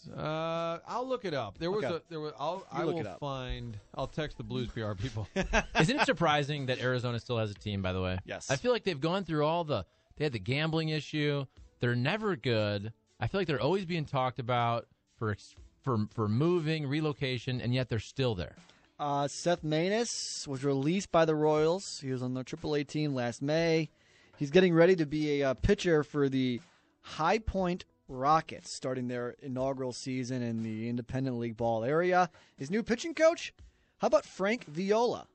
Uh, 0.09 0.79
I'll 0.87 1.07
look 1.07 1.25
it 1.25 1.33
up. 1.33 1.57
There 1.57 1.71
was 1.71 1.83
Okay. 1.83 1.95
a 1.95 2.01
there 2.09 2.19
was. 2.19 2.33
I'll 2.39 2.57
You 2.57 2.63
I 2.71 2.83
look 2.83 2.95
will 2.95 3.01
it 3.01 3.07
up. 3.07 3.19
find. 3.19 3.77
I'll 3.95 4.07
text 4.07 4.37
the 4.37 4.43
Blues 4.43 4.69
PR 4.69 4.93
people. 4.93 5.27
Isn't 5.79 5.99
it 5.99 6.05
surprising 6.05 6.65
that 6.67 6.79
Arizona 6.81 7.19
still 7.19 7.37
has 7.37 7.51
a 7.51 7.55
team? 7.55 7.81
By 7.81 7.93
the 7.93 8.01
way, 8.01 8.19
Yes. 8.25 8.49
I 8.51 8.55
feel 8.55 8.71
like 8.71 8.83
they've 8.83 8.99
gone 8.99 9.23
through 9.23 9.45
all 9.45 9.63
the. 9.63 9.85
They 10.17 10.23
had 10.25 10.33
the 10.33 10.39
gambling 10.39 10.89
issue. 10.89 11.45
They're 11.79 11.95
never 11.95 12.35
good. 12.35 12.93
I 13.19 13.27
feel 13.27 13.39
like 13.41 13.47
they're 13.47 13.61
always 13.61 13.85
being 13.85 14.05
talked 14.05 14.39
about 14.39 14.87
for 15.17 15.31
ex- 15.31 15.55
for 15.83 16.07
for 16.13 16.27
moving, 16.27 16.87
relocation, 16.87 17.59
and 17.61 17.73
yet 17.73 17.89
they're 17.89 17.99
still 17.99 18.35
there. 18.35 18.55
Uh, 18.97 19.27
Seth 19.27 19.61
Maness 19.63 20.47
was 20.47 20.63
released 20.63 21.11
by 21.11 21.25
the 21.25 21.35
Royals. 21.35 21.99
He 21.99 22.11
was 22.11 22.23
on 22.23 22.33
the 22.33 22.43
AAA 22.45 22.87
team 22.87 23.13
last 23.13 23.41
May. 23.41 23.89
He's 24.37 24.51
getting 24.51 24.73
ready 24.73 24.95
to 24.95 25.05
be 25.05 25.41
a 25.41 25.49
uh, 25.49 25.53
pitcher 25.53 26.03
for 26.03 26.29
the 26.29 26.61
High 27.01 27.39
Point 27.39 27.83
Rockers, 28.07 28.69
starting 28.69 29.07
their 29.07 29.35
inaugural 29.41 29.91
season 29.91 30.41
in 30.43 30.61
the 30.63 30.87
Independent 30.89 31.39
League 31.39 31.57
Ball 31.57 31.83
area. 31.83 32.29
His 32.55 32.69
new 32.69 32.83
pitching 32.83 33.13
coach? 33.13 33.53
How 33.97 34.07
about 34.07 34.25
Frank 34.25 34.65
Viola? 34.65 35.27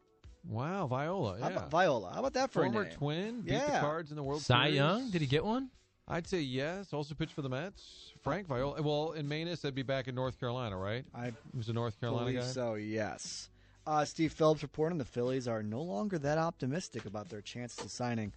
wow, 0.49 0.87
Viola. 0.87 1.39
How 1.39 1.49
Yeah. 1.49 1.57
about 1.57 1.71
Viola? 1.71 2.13
How 2.15 2.21
about 2.21 2.33
that 2.35 2.51
for 2.51 2.63
Former 2.63 2.83
a 2.83 2.85
name? 2.85 2.93
twin. 2.95 3.41
Beat 3.43 3.49
the 3.51 3.55
Yeah. 3.57 3.81
Cards 3.81 4.11
in 4.11 4.17
the 4.17 4.23
World 4.23 4.41
Cy 4.41 4.65
Series. 4.65 4.77
Young, 4.77 5.11
did 5.11 5.21
he 5.21 5.27
get 5.27 5.45
one? 5.45 5.71
I'd 6.09 6.27
say 6.27 6.41
yes. 6.41 6.93
Also 6.95 7.15
pitched 7.15 7.35
for 7.35 7.43
the 7.43 7.49
Mets. 7.51 8.13
Frank 8.23 8.47
Viola. 8.47 8.81
Well, 8.83 9.13
in 9.13 9.29
Maness, 9.29 9.61
that'd 9.61 9.75
be 9.75 9.83
back 9.83 10.09
in 10.09 10.15
North 10.15 10.41
Carolina, 10.41 10.77
right? 10.79 11.05
I 11.15 11.27
He 11.27 11.57
was 11.57 11.69
a 11.69 11.73
North 11.75 12.01
Carolina 12.01 12.33
guy. 12.33 12.41
so. 12.47 12.75
Yes. 12.75 13.51
Uh, 13.87 14.05
Steve 14.05 14.33
Phillips 14.33 14.63
reporting 14.63 14.99
the 14.99 15.05
Phillies 15.05 15.47
are 15.47 15.63
no 15.63 15.83
longer 15.83 16.19
that 16.19 16.39
optimistic 16.39 17.05
about 17.05 17.29
their 17.29 17.43
chances 17.43 17.85
of 17.85 17.91
signing 17.91 18.33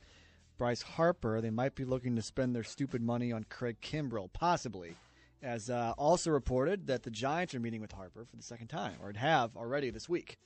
Bryce 0.57 0.81
Harper. 0.81 1.41
They 1.41 1.49
might 1.49 1.75
be 1.75 1.85
looking 1.85 2.15
to 2.15 2.21
spend 2.21 2.55
their 2.55 2.63
stupid 2.63 3.01
money 3.01 3.31
on 3.31 3.45
Craig 3.49 3.77
Kimbrel, 3.81 4.31
possibly. 4.33 4.95
As 5.41 5.69
uh, 5.69 5.93
also 5.97 6.31
reported 6.31 6.87
that 6.87 7.03
the 7.03 7.11
Giants 7.11 7.53
are 7.53 7.59
meeting 7.59 7.81
with 7.81 7.91
Harper 7.91 8.23
for 8.25 8.35
the 8.37 8.43
second 8.43 8.67
time, 8.67 8.95
or 9.03 9.11
have 9.15 9.55
already 9.57 9.89
this 9.89 10.07
week. 10.07 10.37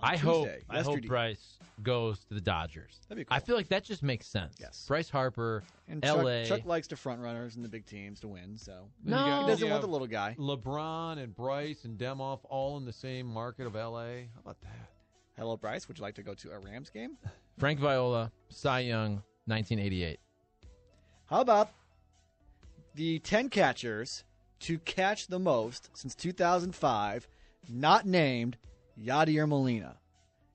On 0.00 0.10
I 0.12 0.16
hope 0.16 0.44
Tuesday, 0.46 0.62
I 0.68 0.76
hope 0.78 0.86
yesterday. 0.86 1.08
Bryce 1.08 1.58
goes 1.82 2.18
to 2.26 2.34
the 2.34 2.40
Dodgers. 2.40 3.00
That'd 3.08 3.22
be 3.22 3.24
cool. 3.24 3.36
I 3.36 3.40
feel 3.40 3.56
like 3.56 3.68
that 3.68 3.84
just 3.84 4.02
makes 4.02 4.26
sense. 4.26 4.56
Yes. 4.60 4.84
Bryce 4.88 5.08
Harper, 5.08 5.62
And 5.88 6.02
Chuck, 6.02 6.18
L.A. 6.18 6.44
Chuck 6.46 6.64
likes 6.64 6.88
to 6.88 6.96
front 6.96 7.20
runners 7.20 7.54
and 7.56 7.64
the 7.64 7.68
big 7.68 7.86
teams 7.86 8.20
to 8.20 8.28
win, 8.28 8.56
so 8.58 8.88
No. 9.04 9.16
got- 9.16 9.42
he 9.42 9.46
doesn't 9.48 9.66
you 9.66 9.70
want 9.72 9.82
the 9.82 9.88
little 9.88 10.08
guy. 10.08 10.34
LeBron 10.38 11.18
and 11.18 11.34
Bryce 11.34 11.84
and 11.84 11.96
Demoff 11.98 12.40
all 12.50 12.76
in 12.76 12.84
the 12.84 12.92
same 12.92 13.26
market 13.26 13.66
of 13.66 13.76
L.A. 13.76 14.28
How 14.34 14.40
about 14.40 14.60
that? 14.62 14.90
Hello, 15.36 15.56
Bryce. 15.56 15.86
Would 15.88 15.98
you 15.98 16.02
like 16.02 16.14
to 16.16 16.22
go 16.22 16.34
to 16.34 16.50
a 16.52 16.58
Rams 16.58 16.90
game? 16.90 17.16
Frank 17.58 17.78
Viola, 17.78 18.32
Cy 18.48 18.80
Young, 18.80 19.22
1988. 19.46 20.18
How 21.26 21.40
about 21.40 21.70
the 22.94 23.18
10 23.20 23.48
catchers 23.48 24.24
to 24.60 24.78
catch 24.78 25.26
the 25.28 25.38
most 25.38 25.90
since 25.94 26.14
2005, 26.14 27.28
not 27.68 28.06
named 28.06 28.56
Yadier 29.00 29.48
Molina? 29.48 29.96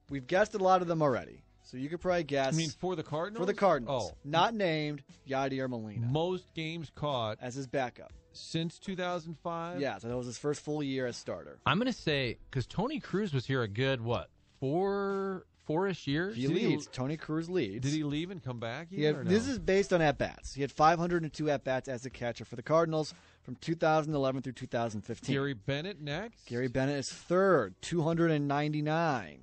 We've 0.09 0.27
guessed 0.27 0.53
a 0.55 0.57
lot 0.57 0.81
of 0.81 0.87
them 0.87 1.01
already, 1.01 1.41
so 1.63 1.77
you 1.77 1.89
could 1.89 2.01
probably 2.01 2.23
guess. 2.23 2.53
I 2.53 2.57
mean, 2.57 2.69
for 2.69 2.95
the 2.95 3.03
Cardinals. 3.03 3.41
for 3.41 3.45
the 3.45 3.53
Cardinals, 3.57 4.11
Oh, 4.13 4.17
not 4.23 4.53
named 4.53 5.03
Yadier 5.27 5.69
Molina 5.69 6.05
most 6.07 6.53
games 6.53 6.91
caught 6.95 7.37
as 7.41 7.55
his 7.55 7.67
backup. 7.67 8.11
since 8.33 8.77
2005. 8.79 9.79
Yeah, 9.79 9.97
so 9.99 10.07
that 10.07 10.17
was 10.17 10.25
his 10.27 10.37
first 10.37 10.61
full 10.61 10.81
year 10.83 11.05
as 11.07 11.15
starter. 11.17 11.59
I'm 11.65 11.77
going 11.79 11.91
to 11.91 11.97
say 11.97 12.37
because 12.49 12.65
Tony 12.67 12.99
Cruz 12.99 13.33
was 13.33 13.45
here 13.45 13.61
a 13.63 13.67
good 13.67 14.01
what 14.01 14.29
four 14.59 15.45
four-ish 15.69 16.07
years. 16.07 16.35
He 16.35 16.47
Did 16.47 16.57
he- 16.57 16.77
Tony 16.91 17.15
Cruz 17.15 17.47
leads. 17.47 17.83
Did 17.85 17.95
he 17.95 18.03
leave 18.03 18.31
and 18.31 18.43
come 18.43 18.59
back? 18.59 18.87
He 18.89 19.03
yet, 19.03 19.15
had, 19.15 19.25
no? 19.25 19.29
This 19.29 19.47
is 19.47 19.59
based 19.59 19.93
on 19.93 20.01
at 20.01 20.17
bats. 20.17 20.55
He 20.55 20.61
had 20.61 20.71
502 20.71 21.47
at 21.51 21.63
bats 21.63 21.87
as 21.87 22.07
a 22.07 22.09
catcher 22.09 22.43
for 22.43 22.55
the 22.55 22.63
Cardinals 22.63 23.13
from 23.43 23.55
2011 23.57 24.41
through 24.41 24.53
2015. 24.53 25.35
Gary 25.35 25.53
Bennett 25.53 26.01
next. 26.01 26.47
Gary 26.47 26.69
Bennett 26.69 26.97
is 26.97 27.11
third, 27.11 27.75
299. 27.81 29.41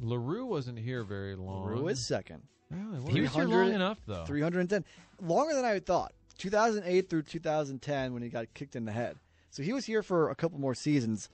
LaRue 0.00 0.44
wasn't 0.44 0.80
here 0.80 1.04
very 1.04 1.36
long. 1.36 1.68
Rue 1.68 1.86
is 1.86 2.04
second. 2.04 2.42
Oh, 2.72 3.06
He 3.08 3.20
was 3.20 3.32
here 3.32 3.44
long 3.44 3.72
enough 3.72 3.98
though. 4.08 4.24
310. 4.24 4.84
Longer 5.22 5.54
than 5.54 5.64
I 5.64 5.78
thought. 5.78 6.12
2008 6.38 7.08
through 7.08 7.22
2010 7.22 8.12
when 8.12 8.22
he 8.24 8.28
got 8.28 8.52
kicked 8.54 8.74
in 8.74 8.86
the 8.86 8.92
head. 8.92 9.18
So 9.50 9.62
he 9.62 9.72
was 9.72 9.84
here 9.84 10.02
for 10.02 10.30
a 10.30 10.34
couple 10.34 10.58
more 10.58 10.74
seasons. 10.74 11.28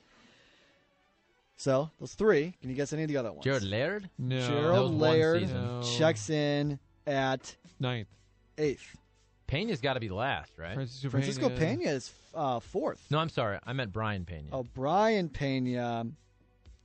So 1.61 1.91
those 2.01 2.15
three. 2.15 2.55
Can 2.63 2.71
you 2.71 2.75
guess 2.77 2.95
any 2.95 3.03
of 3.03 3.09
the 3.11 3.19
other 3.19 3.31
ones? 3.33 3.45
Jared 3.45 3.63
Laird. 3.65 4.09
no. 4.19 4.41
Gerald 4.49 4.95
Laird. 4.99 5.53
No. 5.53 5.83
checks 5.83 6.31
in 6.31 6.79
at 7.07 7.55
ninth. 7.79 8.09
eighth. 8.57 8.97
Pena's 9.47 9.83
got 9.83 9.95
to 9.95 10.01
be 10.01 10.09
last, 10.09 10.53
right? 10.57 10.73
Francisco, 10.73 11.11
Francisco 11.11 11.49
Pena. 11.51 11.59
Pena 11.79 11.91
is 11.91 12.11
uh, 12.35 12.61
fourth. 12.61 13.05
No, 13.11 13.19
I'm 13.19 13.29
sorry. 13.29 13.59
I 13.67 13.75
meant 13.75 13.93
Brian 13.93 14.25
Pena. 14.25 14.49
Oh, 14.53 14.63
Brian 14.63 15.29
Pena, 15.29 16.07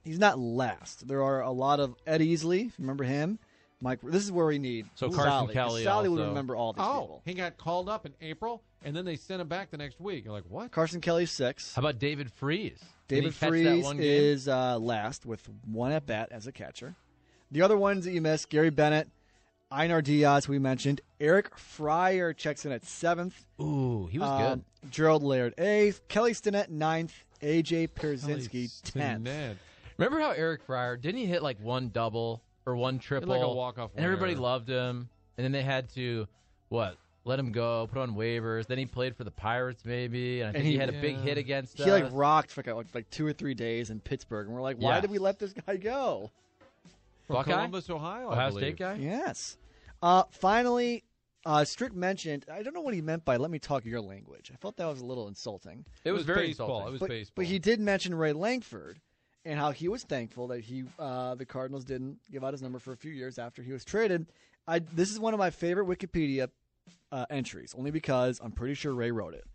he's 0.03 0.19
not 0.19 0.39
last. 0.39 1.07
There 1.07 1.23
are 1.23 1.41
a 1.41 1.51
lot 1.51 1.79
of 1.79 1.95
Ed 2.05 2.19
Easley. 2.21 2.71
Remember 2.77 3.05
him? 3.05 3.39
Mike. 3.81 3.99
This 4.03 4.23
is 4.23 4.31
where 4.31 4.47
we 4.47 4.57
need 4.59 4.88
So 4.95 5.09
Sally, 5.11 5.53
Kelly 5.53 5.83
Sally 5.83 6.09
would 6.09 6.19
also. 6.19 6.29
remember 6.29 6.55
all 6.55 6.73
these 6.73 6.83
Oh, 6.83 7.01
people. 7.01 7.21
he 7.25 7.33
got 7.35 7.57
called 7.57 7.88
up 7.88 8.05
in 8.05 8.13
April, 8.19 8.61
and 8.86 8.95
then 8.95 9.04
they 9.04 9.17
sent 9.17 9.41
him 9.41 9.48
back 9.48 9.71
the 9.71 9.78
next 9.78 10.00
week. 10.00 10.24
You're 10.24 10.34
like, 10.34 10.45
what? 10.48 10.71
Carson 10.71 11.02
Kelly's 11.02 11.32
six. 11.32 11.74
How 11.76 11.82
about 11.82 12.00
David 12.00 12.32
Freese? 12.32 12.84
David 13.08 13.36
Freese 13.36 13.91
is 14.00 14.48
uh, 14.48 14.80
last 14.80 15.26
with 15.26 15.48
one 15.69 15.91
at 15.91 16.06
bat 16.06 16.30
as 16.32 16.48
a 16.48 16.52
catcher. 16.52 16.95
The 17.52 17.62
other 17.62 17.78
ones 17.78 18.06
that 18.06 18.12
you 18.12 18.21
missed: 18.21 18.50
Gary 18.50 18.69
Bennett, 18.69 19.10
Einar 19.69 20.02
Diaz, 20.02 20.48
we 20.48 20.60
mentioned. 20.60 21.02
Eric 21.19 21.58
Fryer 21.58 22.34
checks 22.34 22.65
in 22.65 22.71
at 22.71 22.86
seventh. 22.86 23.45
Ooh, 23.62 24.08
he 24.12 24.19
was 24.19 24.30
Um, 24.30 24.63
Gerald 24.89 25.24
Laird 25.24 25.54
eighth. 25.60 26.08
Kelly 26.08 26.32
Stinnett 26.34 26.69
ninth. 26.69 27.13
AJ 27.41 27.89
Pierzynski 27.89 28.71
tenth. 28.84 29.28
Remember 29.98 30.19
how 30.19 30.32
Eric 30.32 30.63
Fryer 30.63 30.98
didn't 30.98 31.19
he 31.19 31.26
hit 31.26 31.43
like 31.43 31.60
one 31.60 31.89
double 31.89 32.41
or 32.65 32.76
one 32.76 32.98
triple, 32.98 33.30
like 33.30 33.41
a 33.41 33.48
walk-off 33.48 33.91
and 33.95 34.04
everybody 34.04 34.34
loved 34.36 34.67
him, 34.67 35.10
and 35.38 35.43
then 35.45 35.52
they 35.52 35.62
had 35.62 35.89
to 35.93 36.28
what 36.69 36.98
let 37.25 37.38
him 37.39 37.51
go, 37.51 37.88
put 37.91 37.99
on 37.99 38.15
waivers. 38.15 38.67
Then 38.67 38.77
he 38.77 38.85
played 38.85 39.15
for 39.17 39.23
the 39.23 39.31
Pirates 39.31 39.83
maybe, 39.83 40.41
and 40.41 40.55
I 40.55 40.59
And 40.59 40.65
he, 40.65 40.73
he- 40.73 40.77
had 40.77 40.89
a 40.89 40.93
big 41.01 41.17
hit 41.17 41.38
against 41.38 41.77
He 41.77 41.83
us. 41.83 41.89
like 41.89 42.05
rocked 42.11 42.51
for 42.51 42.63
like, 42.73 42.88
like 42.93 43.09
two 43.09 43.25
or 43.27 43.33
three 43.33 43.53
days 43.55 43.89
in 43.89 43.99
Pittsburgh, 43.99 44.47
and 44.47 44.55
we're 44.55 44.61
like, 44.61 44.77
why 44.77 44.95
Yeah. 44.95 45.01
did 45.01 45.09
we 45.11 45.17
let 45.17 45.39
this 45.39 45.51
guy 45.53 45.75
go? 45.77 46.31
From 47.27 47.38
Buckeye? 47.38 47.51
Columbus, 47.53 47.89
Ohio. 47.89 48.31
Ohio 48.31 48.49
believe. 48.49 48.61
State 48.63 48.77
guy. 48.77 48.95
Yes. 48.95 49.57
Uh, 50.01 50.23
finally, 50.29 51.03
uh, 51.45 51.65
Strick 51.65 51.93
mentioned. 51.95 52.45
I 52.51 52.61
don't 52.61 52.73
know 52.75 52.81
what 52.81 52.93
he 52.93 53.01
meant 53.01 53.25
by 53.25 53.38
"let 53.38 53.49
me 53.49 53.57
talk 53.57 53.83
your 53.83 54.01
language." 54.01 54.51
I 54.53 54.57
felt 54.57 54.77
that 54.77 54.85
was 54.85 55.01
a 55.01 55.05
little 55.05 55.27
insulting. 55.27 55.85
It 56.03 56.11
was, 56.11 56.23
very 56.23 56.47
baseball. 56.47 56.67
insulting. 56.67 56.88
It 56.88 56.91
was 56.91 56.99
but, 56.99 57.09
baseball. 57.09 57.33
but 57.38 57.45
he 57.47 57.57
did 57.57 57.79
mention 57.79 58.13
Ray 58.13 58.33
Lankford 58.33 58.99
and 59.43 59.57
how 59.59 59.71
he 59.71 59.88
was 59.88 60.03
thankful 60.03 60.47
that 60.49 60.59
he 60.61 60.83
uh, 60.99 61.33
the 61.33 61.45
Cardinals 61.45 61.83
didn't 61.85 62.19
give 62.31 62.43
out 62.43 62.53
his 62.53 62.61
number 62.61 62.77
for 62.77 62.93
a 62.93 62.97
few 62.97 63.11
years 63.11 63.39
after 63.39 63.63
he 63.63 63.71
was 63.71 63.83
traded. 63.83 64.27
I, 64.67 64.79
this 64.79 65.09
is 65.11 65.19
one 65.19 65.33
of 65.33 65.39
my 65.39 65.49
favorite 65.49 65.88
Wikipedia 65.88 66.49
uh, 67.12 67.26
entries, 67.30 67.74
only 67.78 67.91
because 67.91 68.39
I'm 68.43 68.52
pretty 68.52 68.74
sure 68.74 68.93
Ray 68.93 69.12
wrote 69.12 69.34
it. 69.34 69.45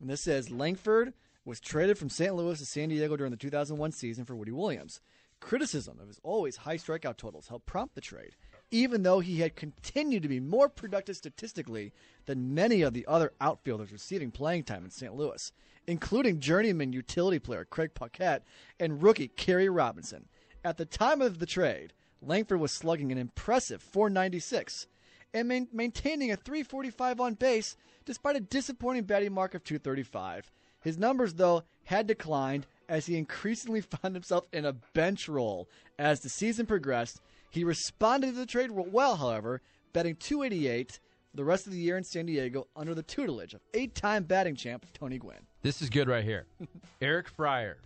And 0.00 0.08
this 0.08 0.22
says 0.22 0.50
Lankford 0.50 1.12
was 1.44 1.60
traded 1.60 1.98
from 1.98 2.08
St. 2.08 2.34
Louis 2.34 2.58
to 2.58 2.66
San 2.66 2.88
Diego 2.88 3.16
during 3.16 3.30
the 3.30 3.36
2001 3.36 3.92
season 3.92 4.24
for 4.24 4.34
Woody 4.34 4.52
Williams. 4.52 5.00
Criticism 5.40 5.98
of 6.00 6.08
his 6.08 6.20
always 6.22 6.56
high 6.56 6.76
strikeout 6.76 7.18
totals 7.18 7.48
helped 7.48 7.66
prompt 7.66 7.94
the 7.94 8.00
trade, 8.00 8.36
even 8.70 9.02
though 9.02 9.20
he 9.20 9.40
had 9.40 9.56
continued 9.56 10.22
to 10.22 10.28
be 10.28 10.40
more 10.40 10.68
productive 10.68 11.16
statistically 11.16 11.92
than 12.24 12.54
many 12.54 12.80
of 12.80 12.94
the 12.94 13.04
other 13.06 13.32
outfielders 13.40 13.92
receiving 13.92 14.30
playing 14.30 14.64
time 14.64 14.84
in 14.84 14.90
St. 14.90 15.14
Louis, 15.14 15.52
including 15.86 16.40
journeyman 16.40 16.94
utility 16.94 17.38
player 17.38 17.66
Craig 17.66 17.92
Paquette 17.92 18.44
and 18.80 19.02
rookie 19.02 19.28
Kerry 19.28 19.68
Robinson. 19.68 20.28
At 20.64 20.78
the 20.78 20.86
time 20.86 21.20
of 21.20 21.40
the 21.40 21.46
trade, 21.46 21.92
Lankford 22.22 22.58
was 22.58 22.72
slugging 22.72 23.12
an 23.12 23.18
impressive 23.18 23.82
496 23.82 24.86
and 25.34 25.48
main- 25.48 25.68
maintaining 25.72 26.30
a 26.30 26.36
345 26.36 27.20
on 27.20 27.34
base 27.34 27.76
despite 28.06 28.36
a 28.36 28.40
disappointing 28.40 29.04
batting 29.04 29.32
mark 29.32 29.54
of 29.54 29.64
235. 29.64 30.50
His 30.80 30.98
numbers, 30.98 31.34
though, 31.34 31.64
had 31.84 32.06
declined 32.06 32.66
as 32.88 33.06
he 33.06 33.16
increasingly 33.16 33.80
found 34.02 34.14
himself 34.14 34.46
in 34.52 34.64
a 34.64 34.72
bench 34.72 35.28
role. 35.28 35.68
As 35.98 36.20
the 36.20 36.28
season 36.28 36.66
progressed, 36.66 37.20
he 37.50 37.64
responded 37.64 38.28
to 38.28 38.32
the 38.32 38.46
trade 38.46 38.70
well, 38.70 39.16
however, 39.16 39.60
batting 39.92 40.16
288 40.16 41.00
for 41.30 41.36
the 41.36 41.44
rest 41.44 41.66
of 41.66 41.72
the 41.72 41.78
year 41.78 41.96
in 41.96 42.04
San 42.04 42.26
Diego 42.26 42.66
under 42.76 42.94
the 42.94 43.02
tutelage 43.02 43.54
of 43.54 43.60
eight 43.74 43.94
time 43.94 44.24
batting 44.24 44.56
champ 44.56 44.86
Tony 44.92 45.18
Gwynn. 45.18 45.46
This 45.62 45.80
is 45.80 45.88
good 45.88 46.08
right 46.08 46.24
here. 46.24 46.46
Eric 47.00 47.28
Fryer, 47.28 47.78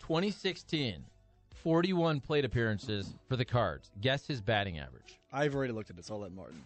2016, 0.00 1.04
41 1.62 2.20
plate 2.20 2.44
appearances 2.44 3.14
for 3.28 3.36
the 3.36 3.44
Cards. 3.44 3.90
Guess 4.00 4.26
his 4.26 4.40
batting 4.40 4.78
average. 4.78 5.18
I've 5.32 5.54
already 5.54 5.72
looked 5.72 5.88
at 5.90 5.96
this. 5.96 6.10
I'll 6.10 6.20
let 6.20 6.32
Martin. 6.32 6.62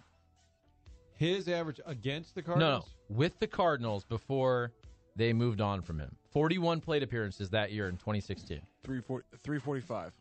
His 1.16 1.48
average 1.48 1.80
against 1.86 2.34
the 2.34 2.42
Cardinals. 2.42 2.84
no, 3.10 3.14
with 3.16 3.38
the 3.38 3.46
Cardinals 3.46 4.04
before 4.04 4.72
they 5.16 5.32
moved 5.32 5.60
on 5.60 5.80
from 5.82 5.98
him. 5.98 6.14
41 6.32 6.80
plate 6.80 7.02
appearances 7.02 7.48
that 7.50 7.72
year 7.72 7.88
in 7.88 7.96
2016. 7.96 8.60
345. 8.84 10.12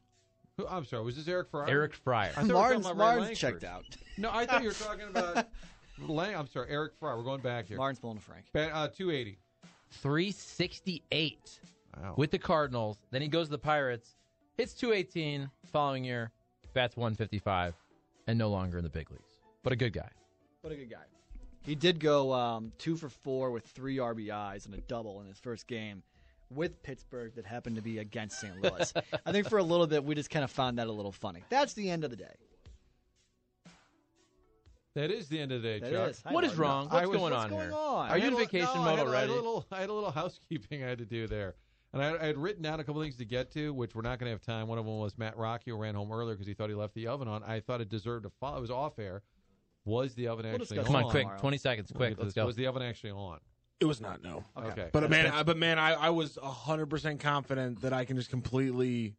Who, 0.58 0.67
I'm 0.67 0.86
sorry. 0.86 1.03
Was 1.03 1.17
this 1.17 1.27
Eric 1.27 1.49
Fryer? 1.49 1.67
Eric 1.69 1.93
Fryer. 1.93 2.31
I 2.38 2.43
thought 2.43 2.43
we 2.45 2.53
were 2.53 2.53
talking 2.53 2.62
Martin's, 2.62 2.86
about 2.86 2.93
Ray 2.93 2.97
Martin's 2.97 3.27
Lankford. 3.43 3.62
checked 3.62 3.63
out. 3.65 3.84
No, 4.17 4.29
I 4.31 4.45
thought 4.45 4.62
you 4.62 4.69
were 4.69 4.73
talking 4.73 5.08
about. 5.10 5.47
Lang, 6.08 6.36
I'm 6.36 6.47
sorry, 6.47 6.69
Eric 6.69 6.93
Fryer. 6.99 7.17
We're 7.17 7.23
going 7.23 7.41
back 7.41 7.67
here. 7.67 7.77
Martin's 7.77 7.99
pulling 7.99 8.17
a 8.17 8.21
Frank. 8.21 8.45
Ba- 8.53 8.73
uh, 8.73 8.88
280. 8.88 9.38
368 9.91 11.60
Wow. 12.01 12.13
with 12.17 12.31
the 12.31 12.39
Cardinals. 12.39 12.97
Then 13.12 13.21
he 13.21 13.27
goes 13.29 13.47
to 13.47 13.51
the 13.51 13.58
Pirates, 13.58 14.15
hits 14.58 14.73
218 14.73 15.49
following 15.71 16.03
year, 16.03 16.31
bats 16.73 16.97
155, 16.97 17.73
and 18.27 18.38
no 18.38 18.49
longer 18.49 18.77
in 18.77 18.84
the 18.84 18.89
big 18.89 19.10
leagues. 19.12 19.39
But 19.63 19.71
a 19.71 19.75
good 19.77 19.93
guy. 19.93 20.10
What 20.65 20.73
a 20.73 20.78
good 20.78 20.89
guy. 20.89 21.04
He 21.62 21.75
did 21.75 21.99
go 21.99 22.34
um, 22.34 22.71
two 22.80 22.97
for 22.97 23.08
four 23.08 23.51
with 23.51 23.65
three 23.67 23.97
RBIs 23.97 24.65
and 24.65 24.73
a 24.73 24.82
double 24.82 25.21
in 25.21 25.28
his 25.28 25.38
first 25.38 25.67
game 25.67 26.01
with 26.49 26.82
Pittsburgh 26.82 27.36
that 27.36 27.45
happened 27.45 27.75
to 27.75 27.84
be 27.84 27.99
against 27.99 28.39
St. 28.41 28.60
Louis. 28.60 28.91
I 29.28 29.32
think 29.32 29.47
for 29.47 29.60
a 29.60 29.63
little 29.63 29.86
bit, 29.86 30.04
we 30.04 30.15
just 30.15 30.32
kind 30.32 30.43
of 30.43 30.49
found 30.49 30.80
that 30.80 30.88
a 30.88 30.91
little 30.91 31.12
funny. 31.12 31.43
That's 31.49 31.73
the 31.73 31.91
end 31.91 32.04
of 32.04 32.10
the 32.10 32.15
day. 32.15 32.34
That 34.95 35.12
is 35.12 35.28
the 35.28 35.39
end 35.39 35.51
of 35.51 35.62
the 35.62 35.67
day, 35.67 35.80
That 35.82 35.91
Chuck. 35.91 36.10
is. 36.10 36.23
What 36.32 36.43
is 36.45 36.56
wrong? 36.56 36.89
What's 36.89 37.10
was- 37.10 37.15
going 37.15 37.32
what's 37.34 37.43
on 37.43 37.49
going 37.51 37.67
here? 37.67 37.78
on? 37.78 38.10
Are 38.10 38.17
you 38.17 38.28
in 38.30 38.34
a 38.34 38.38
vacation 38.38 38.65
no, 38.73 38.82
I 38.82 38.86
mode 38.86 38.97
had, 38.97 38.97
a- 38.97 39.01
I 39.01 39.13
already? 39.13 39.19
had 39.21 39.30
a 39.30 39.34
little, 39.36 39.65
I 39.71 39.80
had 39.82 39.89
a 39.89 39.93
little 39.93 40.12
housekeeping 40.23 40.84
I 40.84 40.88
had 40.88 40.97
to 40.97 41.06
do 41.06 41.28
there, 41.28 41.54
and 41.93 42.01
I, 42.01 42.15
I 42.15 42.25
had 42.25 42.39
written 42.39 42.63
down 42.63 42.80
a 42.80 42.84
couple 42.84 43.04
things 43.04 43.17
to 43.17 43.25
get 43.25 43.51
to, 43.51 43.71
which 43.71 43.93
we're 43.93 44.01
not 44.01 44.17
going 44.17 44.30
to 44.30 44.32
have 44.32 44.41
time. 44.41 44.67
One 44.67 44.80
of 44.80 44.86
them 44.86 44.97
was 44.97 45.15
Matt 45.15 45.38
Rocky, 45.38 45.69
who 45.69 45.78
ran 45.78 45.93
home 45.93 46.12
earlier 46.12 46.34
because 46.34 46.47
he 46.47 46.56
thought 46.56 46.69
he 46.69 46.75
left 46.75 46.95
the 46.95 47.06
oven 47.06 47.28
on. 47.28 47.43
I 47.43 47.60
thought 47.60 47.82
it 47.82 47.89
deserved 47.89 48.25
a 48.25 48.32
follow. 48.39 48.58
It 48.58 48.62
was 48.62 48.71
off 48.71 48.97
air. 48.97 49.21
Was 49.86 50.15
the 50.15 50.28
oven 50.28 50.45
We'll 50.45 50.62
actually 50.62 50.80
on? 50.80 50.86
Come 50.86 50.95
on, 50.95 51.10
quick. 51.10 51.24
tomorrow. 51.24 51.39
20 51.39 51.58
seconds, 51.58 51.91
We'll 51.93 51.98
quick. 52.10 52.17
Let's 52.19 52.34
go. 52.34 52.45
Was 52.45 52.56
the 52.56 52.67
oven 52.67 52.82
actually 52.82 53.12
on? 53.12 53.39
It 53.80 53.86
was 53.86 54.02
not, 54.02 54.24
no. 54.24 54.43
Okay. 54.58 54.89
But 54.91 55.10
man, 55.10 55.28
I, 55.28 55.43
but 55.43 55.58
man, 55.58 55.78
I, 55.78 55.93
I 55.93 56.10
was 56.10 56.38
hundred 56.41 56.88
percent 56.88 57.19
confident 57.19 57.82
that 57.82 57.93
I 57.93 58.06
can 58.06 58.15
just 58.15 58.30
completely 58.30 59.15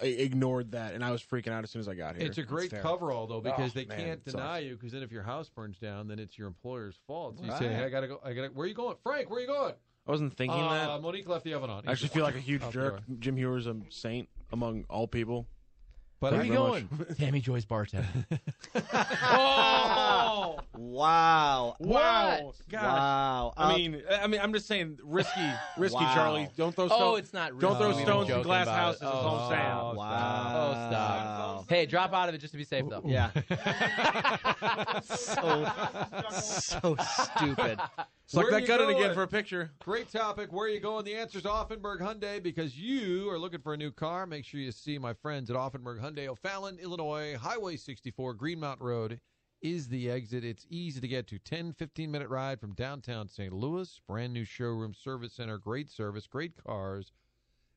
I 0.00 0.06
ignored 0.06 0.72
that, 0.72 0.94
and 0.94 1.04
I 1.04 1.10
was 1.10 1.22
freaking 1.22 1.48
out 1.52 1.64
as 1.64 1.70
soon 1.70 1.80
as 1.80 1.88
I 1.88 1.94
got 1.94 2.16
here. 2.16 2.26
It's 2.26 2.38
a 2.38 2.42
great 2.42 2.70
terrible. 2.70 2.90
coverall 2.90 3.26
though 3.26 3.40
because 3.40 3.70
Oh, 3.72 3.74
they 3.74 3.84
man, 3.86 3.98
can't 3.98 4.24
deny 4.24 4.58
sucks. 4.58 4.64
you 4.66 4.74
because 4.76 4.92
then 4.92 5.02
if 5.02 5.10
your 5.10 5.22
house 5.22 5.48
burns 5.48 5.78
down, 5.78 6.06
then 6.06 6.18
it's 6.18 6.38
your 6.38 6.48
employer's 6.48 6.96
fault. 7.06 7.38
So 7.38 7.44
you 7.44 7.50
say, 7.52 7.68
"Hey, 7.72 7.82
I 7.84 7.88
gotta 7.88 8.08
go. 8.08 8.20
I 8.22 8.32
gotta. 8.32 8.48
Where 8.48 8.64
are 8.64 8.68
you 8.68 8.74
going, 8.74 8.96
Frank? 9.02 9.28
Where 9.30 9.38
are 9.38 9.42
you 9.42 9.48
going?" 9.48 9.74
I 10.06 10.10
wasn't 10.10 10.36
thinking 10.36 10.60
uh, 10.60 10.96
that. 10.96 11.02
Monique 11.02 11.28
left 11.28 11.44
the 11.44 11.54
oven 11.54 11.70
on. 11.70 11.84
I 11.86 11.92
actually 11.92 12.08
feel 12.08 12.24
like 12.24 12.34
a 12.34 12.40
huge 12.40 12.62
jerk. 12.70 13.04
door. 13.06 13.16
Jim 13.20 13.36
Hewer's 13.36 13.66
a 13.66 13.76
saint 13.88 14.28
among 14.52 14.84
all 14.90 15.06
people. 15.08 15.46
But 16.22 16.34
Thank 16.34 16.44
I 16.44 16.46
you 16.46 16.52
much. 16.52 16.84
Tammy 17.18 17.40
Joy's 17.40 17.64
bartender. 17.64 18.06
Oh 18.76 18.80
Wow. 20.74 21.76
wow! 21.80 22.52
God. 22.70 22.82
Wow. 22.82 23.52
I 23.56 23.64
Uh, 23.72 23.76
mean, 23.76 24.02
I 24.10 24.26
mean, 24.26 24.40
I'm 24.40 24.52
just 24.52 24.66
saying, 24.66 24.98
risky, 25.04 25.40
risky, 25.78 25.96
Wow. 25.96 26.14
Charlie. 26.14 26.48
Don't 26.56 26.74
throw. 26.74 26.84
oh, 26.84 26.88
stones. 26.88 27.18
it's 27.20 27.32
not 27.32 27.58
Don't 27.58 27.76
throw 27.76 27.88
risky. 27.88 28.02
stones 28.04 28.28
Joking 28.28 28.40
in 28.40 28.46
glass 28.46 28.66
about 28.66 28.76
houses. 28.76 29.02
it. 29.02 29.04
Is 29.06 29.10
Oh, 29.12 29.16
all 29.16 29.38
I'm 29.38 29.50
saying. 29.50 29.62
stop. 29.62 29.96
wow. 29.96 30.54
Oh, 30.54 30.72
stop. 30.90 31.68
Hey, 31.68 31.86
drop 31.86 32.12
out 32.12 32.28
of 32.28 32.34
it 32.34 32.38
just 32.38 32.52
to 32.52 32.58
be 32.58 32.64
safe, 32.64 32.84
though. 32.88 33.02
Yeah. 33.04 33.30
so, 35.04 35.70
so 36.32 36.96
stupid. 37.36 37.78
Suck 38.26 38.44
Where 38.44 38.50
that 38.52 38.60
you 38.62 38.66
gun 38.66 38.82
in 38.82 38.88
again 38.90 39.02
going? 39.02 39.14
for 39.14 39.22
a 39.24 39.28
picture. 39.28 39.70
Great 39.80 40.10
topic. 40.10 40.52
Where 40.52 40.66
are 40.66 40.70
you 40.70 40.80
going? 40.80 41.04
The 41.04 41.14
answer 41.14 41.38
is 41.38 41.44
Auffenberg 41.44 42.00
Hyundai 42.00 42.42
because 42.42 42.78
you 42.78 43.28
are 43.30 43.38
looking 43.38 43.60
for 43.60 43.74
a 43.74 43.76
new 43.76 43.90
car. 43.90 44.26
Make 44.26 44.44
sure 44.44 44.60
you 44.60 44.72
see 44.72 44.98
my 44.98 45.12
friends 45.12 45.50
at 45.50 45.56
Auffenberg 45.56 46.00
Hyundai, 46.00 46.26
O'Fallon, 46.28 46.78
Illinois, 46.78 47.36
Highway 47.36 47.76
64, 47.76 48.34
Greenmount 48.34 48.80
Road 48.80 49.20
is 49.62 49.88
the 49.88 50.10
exit. 50.10 50.44
It's 50.44 50.66
easy 50.68 51.00
to 51.00 51.08
get 51.08 51.26
to. 51.28 51.38
10, 51.38 51.72
15 51.72 52.10
minute 52.10 52.28
ride 52.28 52.60
from 52.60 52.74
downtown 52.74 53.28
St. 53.28 53.52
Louis. 53.52 54.00
Brand 54.06 54.32
new 54.32 54.44
showroom, 54.44 54.92
service 54.94 55.34
center, 55.34 55.58
great 55.58 55.90
service, 55.90 56.26
great 56.26 56.52
cars. 56.62 57.12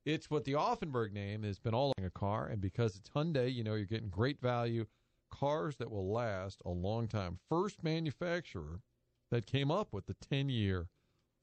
It's 0.05 0.29
what 0.29 0.43
the 0.43 0.53
Auffenberg 0.53 1.13
name 1.13 1.43
has 1.43 1.57
been 1.57 1.73
all 1.73 1.91
over 1.97 2.07
a 2.07 2.11
car, 2.11 2.45
and 2.47 2.61
because 2.61 2.95
it's 2.95 3.09
Hyundai, 3.09 3.51
you 3.51 3.63
know 3.63 3.73
you're 3.73 3.85
getting 3.85 4.09
great 4.09 4.39
value, 4.39 4.85
cars 5.31 5.77
that 5.77 5.89
will 5.89 6.11
last 6.11 6.61
a 6.63 6.69
long 6.69 7.07
time. 7.07 7.39
First 7.49 7.83
manufacturer 7.83 8.81
that 9.31 9.47
came 9.47 9.71
up 9.71 9.91
with 9.91 10.05
the 10.05 10.13
10 10.13 10.49
year, 10.49 10.89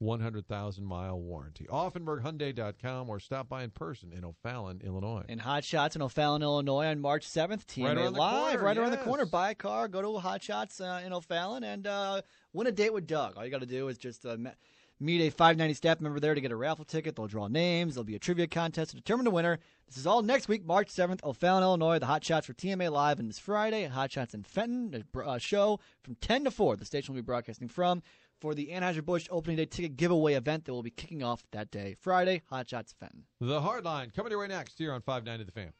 100,000 0.03 0.85
mile 0.85 1.19
warranty. 1.19 1.65
AuffenbergHyundai.com 1.65 3.09
or 3.09 3.19
stop 3.19 3.49
by 3.49 3.63
in 3.63 3.71
person 3.71 4.11
in 4.13 4.23
O'Fallon, 4.23 4.81
Illinois. 4.83 5.23
And 5.29 5.41
Hot 5.41 5.63
Shots 5.63 5.95
in 5.95 6.01
O'Fallon, 6.01 6.43
Illinois 6.43 6.87
on 6.87 6.99
March 6.99 7.27
7th. 7.27 7.65
TMA 7.65 7.95
Right 7.95 8.13
Live, 8.13 8.51
corner, 8.51 8.65
right 8.65 8.77
around 8.77 8.91
the 8.91 8.97
corner. 8.97 9.25
Buy 9.25 9.51
a 9.51 9.55
car, 9.55 9.87
go 9.87 10.01
to 10.01 10.19
Hot 10.19 10.43
Shots 10.43 10.81
uh, 10.81 11.01
in 11.05 11.13
O'Fallon, 11.13 11.63
and 11.63 11.87
uh, 11.87 12.21
win 12.51 12.67
a 12.67 12.71
date 12.71 12.93
with 12.93 13.07
Doug. 13.07 13.37
All 13.37 13.45
you 13.45 13.51
got 13.51 13.61
to 13.61 13.65
do 13.65 13.87
is 13.87 13.97
just 13.97 14.25
uh, 14.25 14.35
me- 14.37 14.51
meet 14.99 15.21
a 15.21 15.29
590 15.29 15.73
staff 15.73 16.01
member 16.01 16.19
there 16.19 16.35
to 16.35 16.41
get 16.41 16.51
a 16.51 16.55
raffle 16.55 16.85
ticket. 16.85 17.15
They'll 17.15 17.27
draw 17.27 17.47
names. 17.47 17.95
There'll 17.95 18.05
be 18.05 18.15
a 18.15 18.19
trivia 18.19 18.47
contest 18.47 18.91
to 18.91 18.97
determine 18.97 19.25
the 19.25 19.31
winner. 19.31 19.59
This 19.87 19.97
is 19.97 20.07
all 20.07 20.21
next 20.21 20.47
week, 20.47 20.65
March 20.65 20.89
7th, 20.89 21.23
O'Fallon, 21.23 21.63
Illinois. 21.63 21.99
The 21.99 22.05
Hot 22.05 22.23
Shots 22.23 22.47
for 22.47 22.53
TMA 22.53 22.91
Live, 22.91 23.19
and 23.19 23.29
this 23.29 23.39
Friday 23.39 23.85
Hot 23.85 24.11
Shots 24.11 24.33
in 24.33 24.43
Fenton, 24.43 25.05
a 25.15 25.19
uh, 25.19 25.37
show 25.37 25.79
from 26.01 26.15
10 26.15 26.45
to 26.45 26.51
4. 26.51 26.77
The 26.77 26.85
station 26.85 27.13
will 27.13 27.21
be 27.21 27.25
broadcasting 27.25 27.67
from 27.67 28.01
for 28.43 28.53
the 28.53 28.71
Anheuser-Busch 28.73 29.29
opening 29.31 29.55
day 29.55 29.63
ticket 29.63 29.95
giveaway 29.95 30.33
event 30.33 30.65
that 30.65 30.73
will 30.73 30.83
be 30.83 30.89
kicking 30.89 31.23
off 31.23 31.41
that 31.53 31.71
day, 31.71 31.95
Friday, 32.01 32.41
Hot 32.49 32.69
Shots 32.69 32.93
Fenton. 32.99 33.23
The 33.39 33.61
Hardline 33.61 34.13
coming 34.13 34.31
to 34.31 34.35
you 34.35 34.41
right 34.41 34.49
next 34.49 34.77
here 34.77 34.91
on 34.91 35.01
590 35.01 35.45
The 35.45 35.51
Fan. 35.53 35.71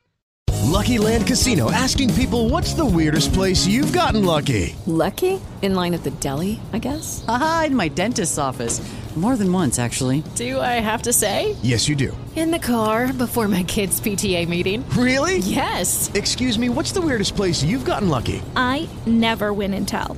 Lucky 0.72 0.98
Land 0.98 1.28
Casino 1.28 1.70
asking 1.72 2.14
people 2.14 2.48
what's 2.48 2.74
the 2.74 2.86
weirdest 2.86 3.34
place 3.34 3.68
you've 3.68 3.92
gotten 3.92 4.24
lucky? 4.24 4.78
Lucky? 4.86 5.42
In 5.62 5.76
line 5.76 5.94
at 5.94 6.04
the 6.04 6.12
deli, 6.12 6.62
I 6.72 6.80
guess? 6.80 7.26
Aha, 7.28 7.66
in 7.68 7.76
my 7.76 7.90
dentist's 7.90 8.38
office. 8.38 8.80
More 9.18 9.36
than 9.36 9.52
once, 9.52 9.78
actually. 9.78 10.24
Do 10.36 10.60
I 10.60 10.80
have 10.80 11.04
to 11.04 11.14
say? 11.14 11.56
Yes, 11.62 11.88
you 11.88 11.96
do. 11.96 12.18
In 12.36 12.50
the 12.50 12.58
car 12.58 13.14
before 13.14 13.48
my 13.48 13.62
kids' 13.62 14.02
PTA 14.02 14.48
meeting. 14.48 14.84
Really? 14.92 15.38
Yes. 15.38 16.10
Excuse 16.16 16.58
me, 16.58 16.70
what's 16.70 16.94
the 16.94 17.02
weirdest 17.02 17.36
place 17.36 17.62
you've 17.62 17.86
gotten 17.86 18.10
lucky? 18.10 18.42
I 18.56 18.90
never 19.06 19.54
win 19.54 19.76
and 19.76 19.88
tell. 19.88 20.18